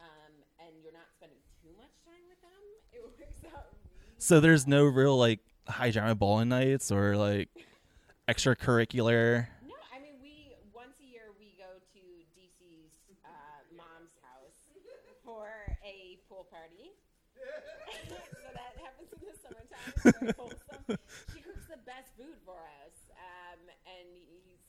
Um, 0.00 0.34
and 0.58 0.82
you're 0.82 0.94
not 0.94 1.06
spending 1.14 1.38
too 1.62 1.70
much 1.78 1.94
time 2.02 2.26
with 2.26 2.40
them, 2.42 2.62
it 2.96 3.02
works 3.06 3.38
out 3.54 3.70
really 3.86 4.18
So 4.18 4.40
there's 4.40 4.66
no 4.66 4.82
real 4.82 5.14
like 5.14 5.38
high 5.68 5.90
drama 5.90 6.14
bowling 6.14 6.48
nights 6.50 6.90
or 6.90 7.14
like 7.16 7.48
extracurricular. 8.28 9.46
No, 9.62 9.78
I 9.94 10.02
mean 10.02 10.18
we 10.18 10.58
once 10.74 10.98
a 10.98 11.06
year 11.06 11.30
we 11.38 11.54
go 11.54 11.78
to 11.78 12.02
DC's 12.34 12.98
uh, 13.22 13.62
mom's 13.78 14.14
house 14.26 14.74
for 15.22 15.46
a 15.86 16.18
pool 16.26 16.50
party. 16.50 16.90
so 18.10 18.48
that 18.54 18.74
happens 18.82 19.10
in 19.14 19.22
the 19.22 19.38
summertime. 19.38 19.86
It's 20.02 20.18
very 20.18 20.34
wholesome. 20.34 20.98
She 21.30 21.42
cooks 21.46 21.66
the 21.70 21.78
best 21.86 22.10
food 22.18 22.38
for 22.46 22.58
us, 22.86 22.94
um, 23.18 23.60
and 23.86 24.06
he's 24.18 24.62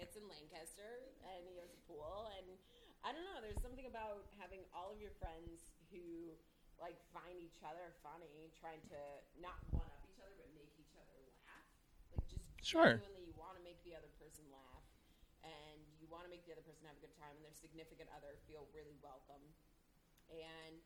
it's 0.00 0.16
in 0.16 0.24
Lancaster, 0.24 1.12
and 1.28 1.44
he 1.44 1.60
has 1.60 1.68
a 1.68 1.80
pool, 1.84 2.32
and 2.40 2.48
I 3.10 3.12
don't 3.12 3.26
know. 3.26 3.42
There's 3.42 3.58
something 3.58 3.90
about 3.90 4.30
having 4.38 4.62
all 4.70 4.94
of 4.94 5.02
your 5.02 5.10
friends 5.18 5.74
who 5.90 6.30
like 6.78 6.94
find 7.10 7.42
each 7.42 7.58
other 7.66 7.90
funny, 8.06 8.54
trying 8.54 8.78
to 8.86 9.00
not 9.42 9.58
one 9.74 9.90
up 9.90 9.98
each 10.06 10.22
other, 10.22 10.30
but 10.38 10.46
make 10.54 10.70
each 10.78 10.94
other 10.94 11.18
laugh. 11.42 11.74
Like 12.14 12.22
just 12.30 12.46
Sure. 12.62 13.02
genuinely 13.02 13.26
you 13.26 13.34
want 13.34 13.58
to 13.58 13.62
make 13.66 13.82
the 13.82 13.98
other 13.98 14.14
person 14.22 14.46
laugh 14.54 14.86
and 15.42 15.82
you 15.98 16.06
want 16.06 16.22
to 16.22 16.30
make 16.30 16.46
the 16.46 16.54
other 16.54 16.62
person 16.62 16.86
have 16.86 16.94
a 16.94 17.02
good 17.02 17.16
time 17.18 17.34
and 17.34 17.42
their 17.42 17.56
significant 17.56 18.06
other 18.14 18.38
feel 18.46 18.70
really 18.70 18.94
welcome 19.02 19.42
and 20.30 20.78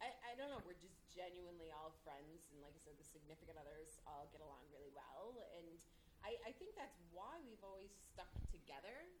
I, 0.00 0.08
I 0.24 0.32
don't 0.40 0.48
know 0.48 0.64
we're 0.64 0.80
just 0.80 0.96
genuinely 1.12 1.68
all 1.68 1.92
friends 2.00 2.48
and 2.48 2.64
like 2.64 2.72
i 2.72 2.80
said 2.80 2.96
the 2.96 3.04
significant 3.04 3.60
others 3.60 4.00
all 4.08 4.32
get 4.32 4.40
along 4.40 4.64
really 4.72 4.88
well 4.96 5.36
and 5.60 5.68
i, 6.24 6.40
I 6.48 6.56
think 6.56 6.72
that's 6.72 6.96
why 7.12 7.36
we've 7.44 7.60
always 7.60 7.92
stuck 7.92 8.32
together 8.48 9.12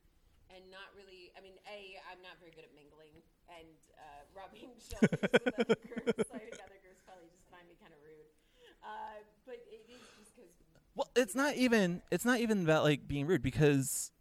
and 0.54 0.64
not 0.70 0.88
really 0.96 1.30
i 1.36 1.40
mean 1.40 1.54
a 1.68 1.98
i'm 2.10 2.20
not 2.22 2.36
very 2.40 2.52
good 2.52 2.64
at 2.64 2.72
mingling 2.74 3.14
and 3.48 3.68
uh, 3.96 4.22
rubbing 4.36 4.72
shoulders 4.80 5.20
with 5.22 5.58
other 5.60 5.78
groups 5.88 6.30
i 6.34 6.38
think 6.38 6.58
other 6.64 6.80
groups 6.82 7.00
probably 7.04 7.28
just 7.32 7.48
find 7.50 7.64
me 7.68 7.74
kind 7.80 7.92
of 7.92 8.00
rude 8.04 8.28
uh, 8.84 9.20
but 9.46 9.58
it 9.70 9.84
is 9.90 10.00
just 10.16 10.32
because 10.36 10.50
Well, 10.94 11.08
it's 11.16 11.34
not 11.34 11.54
even 11.56 12.02
it's 12.10 12.24
not 12.24 12.40
even 12.40 12.62
about 12.62 12.84
like 12.84 13.06
being 13.06 13.26
rude 13.26 13.42
because 13.42 14.12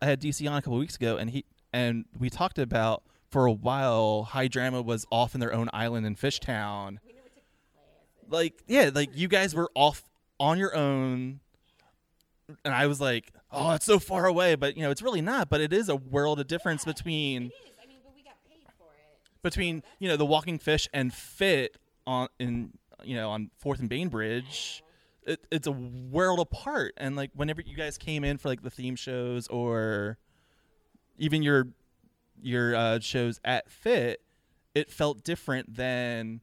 I 0.00 0.06
had 0.06 0.20
DC 0.20 0.48
on 0.50 0.56
a 0.56 0.62
couple 0.62 0.78
weeks 0.78 0.96
ago 0.96 1.16
and 1.16 1.30
he 1.30 1.44
and 1.72 2.04
we 2.18 2.30
talked 2.30 2.58
about 2.58 3.02
for 3.30 3.46
a 3.46 3.52
while 3.52 4.24
High 4.24 4.48
Drama 4.48 4.82
was 4.82 5.06
off 5.10 5.34
in 5.34 5.40
their 5.40 5.52
own 5.52 5.68
island 5.72 6.06
in 6.06 6.14
Fishtown. 6.16 6.98
we 7.04 7.12
never 7.12 7.28
took 7.28 7.44
classes 7.74 8.30
Like 8.30 8.62
yeah, 8.66 8.90
like 8.94 9.10
you 9.14 9.28
guys 9.28 9.54
were 9.54 9.70
off 9.74 10.02
on 10.40 10.58
your 10.58 10.74
own 10.74 11.40
and 12.64 12.74
I 12.74 12.86
was 12.86 13.00
like, 13.00 13.32
"Oh, 13.54 13.72
it's 13.72 13.86
so 13.86 13.98
far 13.98 14.26
away," 14.26 14.54
but 14.54 14.76
you 14.76 14.82
know, 14.82 14.90
it's 14.90 15.02
really 15.02 15.20
not, 15.20 15.48
but 15.48 15.60
it 15.60 15.72
is 15.72 15.88
a 15.88 15.96
world 15.96 16.40
of 16.40 16.46
difference 16.46 16.84
between 16.84 17.44
It 17.44 17.46
is. 17.46 17.52
I 17.82 17.86
mean, 17.86 17.98
but 18.04 18.14
we 18.14 18.22
got 18.22 18.34
paid 18.48 18.66
for 18.78 18.86
it. 18.86 19.42
between, 19.42 19.82
you 19.98 20.08
know, 20.08 20.16
the 20.16 20.26
Walking 20.26 20.58
Fish 20.58 20.88
and 20.92 21.12
PHIT 21.12 21.76
on 22.06 22.28
in 22.38 22.72
you 23.04 23.16
know, 23.16 23.30
on 23.30 23.50
4th 23.62 23.80
and 23.80 23.88
Bainbridge. 23.88 24.82
It, 25.26 25.46
it's 25.50 25.66
a 25.66 25.72
world 25.72 26.38
apart 26.38 26.92
and 26.98 27.16
like 27.16 27.30
whenever 27.34 27.62
you 27.62 27.76
guys 27.76 27.96
came 27.96 28.24
in 28.24 28.36
for 28.36 28.48
like 28.48 28.62
the 28.62 28.68
theme 28.70 28.94
shows 28.94 29.48
or 29.48 30.18
even 31.16 31.42
your 31.42 31.68
your 32.42 32.76
uh, 32.76 33.00
shows 33.00 33.40
at 33.42 33.70
PHIT, 33.70 34.20
it 34.74 34.90
felt 34.90 35.24
different 35.24 35.76
than 35.76 36.42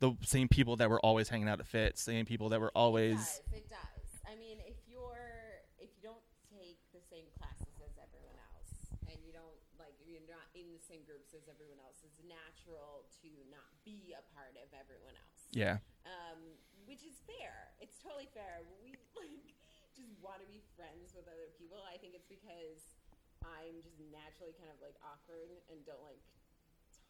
the 0.00 0.16
same 0.22 0.48
people 0.48 0.74
that 0.76 0.90
were 0.90 0.98
always 1.00 1.28
hanging 1.28 1.48
out 1.48 1.60
at 1.60 1.66
PHIT, 1.68 1.98
same 1.98 2.26
people 2.26 2.48
that 2.48 2.60
were 2.60 2.68
It 2.68 2.72
always 2.74 3.16
does. 3.16 3.42
It 3.52 3.68
does. 3.68 3.78
I 4.26 4.34
mean, 4.34 4.58
if 4.66 4.76
you're 4.88 5.62
if 5.78 5.90
you 5.96 6.02
don't 6.02 6.16
take 6.50 6.78
the 6.92 6.95
same 7.10 7.26
classes 7.38 7.74
as 7.82 7.94
everyone 7.98 8.36
else, 8.54 8.72
and 9.06 9.16
you 9.22 9.30
don't 9.30 9.58
like 9.78 9.94
you're 10.06 10.24
not 10.26 10.48
in 10.56 10.72
the 10.72 10.82
same 10.82 11.04
groups 11.04 11.34
as 11.36 11.46
everyone 11.46 11.78
else, 11.82 12.02
it's 12.02 12.20
natural 12.24 13.06
to 13.22 13.30
not 13.52 13.68
be 13.84 14.14
a 14.16 14.22
part 14.34 14.56
of 14.58 14.68
everyone 14.74 15.14
else. 15.14 15.42
yeah. 15.52 15.78
Um, 16.06 16.58
which 16.86 17.02
is 17.02 17.18
fair. 17.26 17.74
It's 17.82 17.98
totally 17.98 18.30
fair. 18.30 18.62
We 18.82 18.94
like 19.18 19.54
just 19.94 20.14
want 20.22 20.38
to 20.42 20.48
be 20.48 20.62
friends 20.78 21.16
with 21.16 21.26
other 21.26 21.50
people. 21.58 21.82
I 21.82 21.98
think 21.98 22.14
it's 22.14 22.28
because 22.28 22.94
I'm 23.42 23.82
just 23.82 23.98
naturally 24.12 24.54
kind 24.54 24.70
of 24.70 24.78
like 24.78 24.94
awkward 25.02 25.50
and 25.70 25.82
don't 25.82 26.02
like 26.02 26.22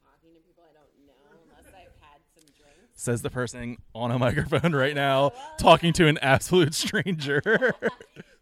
talking 0.00 0.32
to 0.32 0.40
people 0.40 0.64
I 0.64 0.72
don't 0.72 0.94
know 1.04 1.28
unless 1.44 1.68
I've 1.74 1.96
had 2.00 2.20
some 2.32 2.46
drinks. 2.56 2.94
Says 2.94 3.22
the 3.22 3.30
person 3.30 3.76
on 3.94 4.10
a 4.10 4.18
microphone 4.22 4.72
right 4.74 4.94
now, 4.94 5.32
talking 5.58 5.92
to 5.94 6.06
an 6.08 6.18
absolute 6.22 6.74
stranger. 6.74 7.42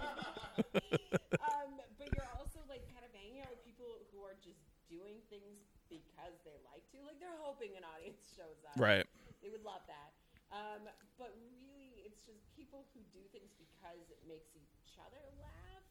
um, 1.40 1.70
but 1.96 2.08
you're 2.12 2.30
also 2.36 2.60
like 2.68 2.84
kind 2.92 3.04
of 3.04 3.10
hanging 3.16 3.40
out 3.40 3.50
with 3.50 3.64
people 3.64 3.88
who 4.12 4.20
are 4.22 4.36
just 4.44 4.60
doing 4.92 5.20
things 5.32 5.64
because 5.88 6.36
they 6.44 6.56
like 6.68 6.84
to. 6.92 7.00
Like 7.04 7.16
they're 7.16 7.40
hoping 7.40 7.76
an 7.80 7.84
audience 7.84 8.28
shows 8.36 8.60
up. 8.68 8.76
Right. 8.76 9.08
They 9.40 9.48
would 9.48 9.64
love 9.64 9.84
that. 9.88 10.12
Um, 10.52 10.88
but 11.16 11.32
really, 11.40 12.04
it's 12.04 12.20
just 12.24 12.40
people 12.56 12.84
who 12.92 13.00
do 13.12 13.20
things 13.32 13.52
because 13.56 14.04
it 14.12 14.20
makes 14.28 14.52
each 14.56 14.96
other 15.00 15.20
laugh. 15.40 15.87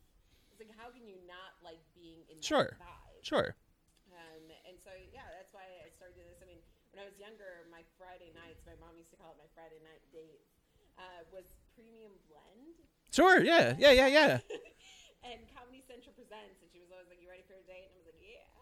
It's 0.58 0.66
like, 0.66 0.74
how 0.74 0.90
can 0.90 1.06
you 1.06 1.22
not 1.30 1.54
like 1.62 1.78
being 1.94 2.26
in 2.34 2.42
Sure. 2.42 2.74
that 2.74 2.82
vibe? 2.82 3.22
Sure. 3.22 3.54
Um, 4.10 4.50
and 4.66 4.74
so, 4.82 4.90
yeah, 5.14 5.30
that's 5.38 5.54
why 5.54 5.70
I 5.86 5.94
started 5.94 6.18
doing 6.18 6.26
this. 6.34 6.42
I 6.42 6.50
mean, 6.50 6.66
when 6.90 6.98
I 6.98 7.06
was 7.06 7.14
younger, 7.22 7.70
my 7.70 7.86
Friday 7.94 8.34
nights, 8.34 8.66
my 8.66 8.74
mom 8.82 8.98
used 8.98 9.14
to 9.14 9.22
call 9.22 9.38
it 9.38 9.38
my 9.38 9.46
Friday 9.54 9.78
night 9.86 10.02
date, 10.10 10.42
uh, 10.98 11.30
was 11.30 11.54
premium 11.78 12.18
blend. 12.26 12.74
Sure. 13.14 13.38
Yeah. 13.38 13.78
Yeah. 13.78 13.94
Yeah. 13.94 14.10
Yeah. 14.10 14.32
and 15.30 15.46
Comedy 15.54 15.86
Central 15.86 16.18
presents, 16.18 16.66
and 16.66 16.74
she 16.74 16.82
was 16.82 16.90
always 16.90 17.06
like, 17.06 17.22
"You 17.22 17.30
ready 17.30 17.46
for 17.46 17.54
a 17.54 17.66
date?" 17.70 17.94
And 17.94 17.94
I 17.94 18.00
was 18.02 18.10
like, 18.10 18.18
"Yeah." 18.18 18.58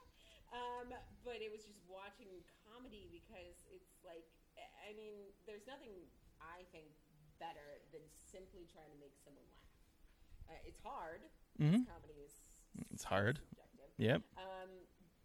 Um, 0.52 0.92
but 1.24 1.40
it 1.40 1.48
was 1.48 1.64
just 1.64 1.80
watching 1.88 2.44
comedy 2.68 3.08
because 3.08 3.64
it's 3.72 4.04
like, 4.04 4.28
I 4.84 4.92
mean, 5.00 5.32
there's 5.48 5.64
nothing 5.64 5.96
I 6.44 6.68
think 6.76 6.92
better 7.40 7.80
than 7.96 8.04
simply 8.20 8.68
trying 8.68 8.92
to 8.92 9.00
make 9.00 9.16
someone 9.24 9.48
laugh. 9.48 9.72
Uh, 10.52 10.68
it's 10.68 10.80
hard. 10.84 11.24
Mhm. 11.60 11.88
Comedy 11.88 12.20
is 12.26 12.36
It's 12.92 13.04
hard. 13.04 13.40
subjective. 13.40 13.90
Yep. 13.98 14.22
Um, 14.38 14.70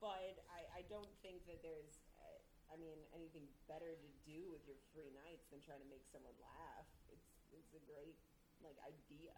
but 0.00 0.38
I, 0.50 0.80
I 0.80 0.82
don't 0.88 1.10
think 1.22 1.44
that 1.46 1.62
there's, 1.62 1.98
uh, 2.22 2.72
I 2.72 2.76
mean, 2.78 2.98
anything 3.14 3.42
better 3.66 3.90
to 3.98 4.08
do 4.24 4.50
with 4.50 4.62
your 4.66 4.76
free 4.94 5.10
nights 5.26 5.50
than 5.50 5.60
trying 5.60 5.80
to 5.82 5.90
make 5.90 6.06
someone 6.12 6.34
laugh. 6.40 6.86
It's 7.10 7.26
it's 7.52 7.74
a 7.74 7.82
great 7.90 8.14
like 8.62 8.78
idea. 8.86 9.34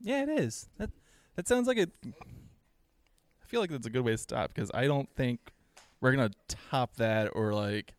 Yeah, 0.00 0.22
it 0.24 0.28
is. 0.28 0.68
That 0.78 0.90
that 1.36 1.48
sounds 1.48 1.66
like 1.66 1.78
it. 1.78 1.90
I 2.04 3.46
feel 3.46 3.60
like 3.60 3.70
that's 3.70 3.86
a 3.86 3.90
good 3.90 4.04
way 4.04 4.12
to 4.12 4.18
stop 4.18 4.52
because 4.54 4.70
I 4.74 4.86
don't 4.86 5.08
think 5.14 5.52
we're 6.00 6.12
gonna 6.12 6.30
top 6.48 6.96
that 6.96 7.30
or 7.34 7.52
like 7.54 7.94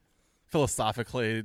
philosophically. 0.47 1.43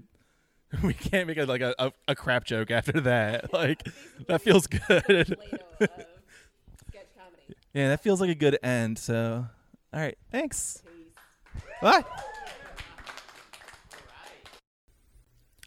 We 0.83 0.95
can't 0.95 1.27
make 1.27 1.37
a, 1.37 1.45
like 1.45 1.61
a, 1.61 1.75
a, 1.79 1.93
a 2.09 2.15
crap 2.15 2.45
joke 2.45 2.71
after 2.71 3.01
that. 3.01 3.53
Like 3.61 3.87
that 4.29 4.41
feels 4.41 4.67
good. 4.67 4.83
Plato 4.87 5.21
of 5.21 5.33
uh, 5.81 5.87
sketch 6.89 7.09
comedy. 7.17 7.55
yeah, 7.75 7.89
that 7.89 8.03
feels 8.03 8.21
like 8.21 8.31
a 8.31 8.35
good 8.35 8.59
end. 8.63 8.99
So, 8.99 9.47
all 9.93 10.01
right, 10.01 10.17
thanks. 10.31 10.83
Bye. 11.83 12.05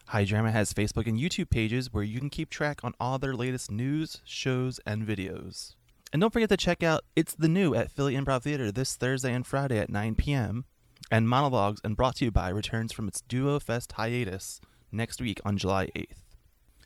High 0.08 0.26
Drama 0.26 0.52
has 0.52 0.74
Facebook 0.74 1.08
and 1.08 1.20
YouTube 1.20 1.50
pages 1.50 1.92
where 1.92 2.04
you 2.04 2.20
can 2.20 2.30
keep 2.30 2.50
track 2.50 2.84
on 2.84 2.94
all 3.00 3.18
their 3.18 3.34
latest 3.34 3.72
news, 3.72 4.22
shows, 4.24 4.80
and 4.86 5.06
videos. 5.06 5.74
And 6.12 6.22
don't 6.22 6.32
forget 6.32 6.50
to 6.50 6.58
check 6.58 6.84
out 6.84 7.04
It's 7.16 7.34
the 7.34 7.48
New 7.48 7.74
at 7.74 7.92
Philly 7.92 8.14
Improv 8.14 8.44
Theater 8.44 8.72
this 8.72 8.96
Thursday 8.96 9.34
and 9.34 9.46
Friday 9.46 9.80
at 9.80 9.90
9 9.90 10.16
p.m. 10.16 10.66
And 11.12 11.28
Monologues 11.28 11.82
and 11.84 11.96
Brought 11.98 12.18
to 12.18 12.26
You 12.26 12.32
By 12.32 12.50
returns 12.50 12.92
from 12.92 13.08
its 13.08 13.22
Duo 13.22 13.60
Fest 13.60 13.94
hiatus 13.94 14.62
next 14.94 15.22
week 15.22 15.42
on 15.44 15.58
July 15.58 15.88
8th. 15.96 16.24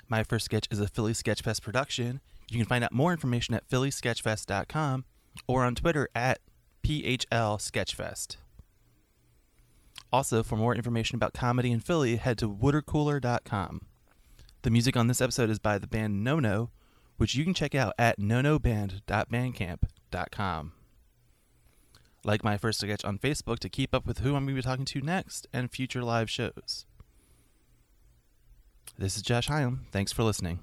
My 0.08 0.24
First 0.24 0.46
Sketch 0.46 0.68
is 0.72 0.80
a 0.80 0.88
Philly 0.88 1.14
Sketchfest 1.14 1.62
production. 1.62 2.22
You 2.50 2.58
can 2.58 2.66
find 2.66 2.84
out 2.84 2.94
more 2.94 3.12
information 3.12 3.54
at 3.54 3.70
phillysketchfest.com 3.70 5.06
or 5.48 5.64
on 5.64 5.76
Twitter 5.76 6.10
at 6.16 6.40
PHL 6.84 7.60
Sketchfest. 7.60 8.38
Also, 10.12 10.44
for 10.44 10.56
more 10.56 10.74
information 10.74 11.16
about 11.16 11.34
comedy 11.34 11.72
in 11.72 11.82
Philly, 11.82 12.16
head 12.16 12.38
to 12.38 12.50
watercooler.com. 12.50 13.82
The 14.62 14.70
music 14.70 14.96
on 14.96 15.08
this 15.08 15.20
episode 15.22 15.50
is 15.50 15.60
by 15.60 15.78
the 15.78 15.88
band 15.88 16.24
No 16.24 16.40
No, 16.40 16.70
which 17.18 17.36
you 17.36 17.44
can 17.44 17.54
check 17.54 17.76
out 17.76 17.94
at 18.00 18.18
nonoband.bandcamp.com. 18.20 20.72
Like 22.24 22.44
my 22.44 22.58
first 22.58 22.80
sketch 22.80 23.06
on 23.06 23.20
Facebook 23.20 23.60
to 23.60 23.70
keep 23.70 23.94
up 23.94 24.08
with 24.08 24.20
who 24.20 24.36
I'm 24.36 24.46
going 24.46 24.56
to 24.56 24.62
be 24.62 24.62
talking 24.62 24.86
to 24.86 25.02
next 25.02 25.48
and 25.54 25.70
future 25.72 26.04
live 26.04 26.30
shows. 26.30 26.86
This 28.98 29.16
is 29.16 29.22
Josh 29.22 29.48
Hyam. 29.48 29.80
Thanks 29.92 30.12
for 30.12 30.24
listening. 30.24 30.60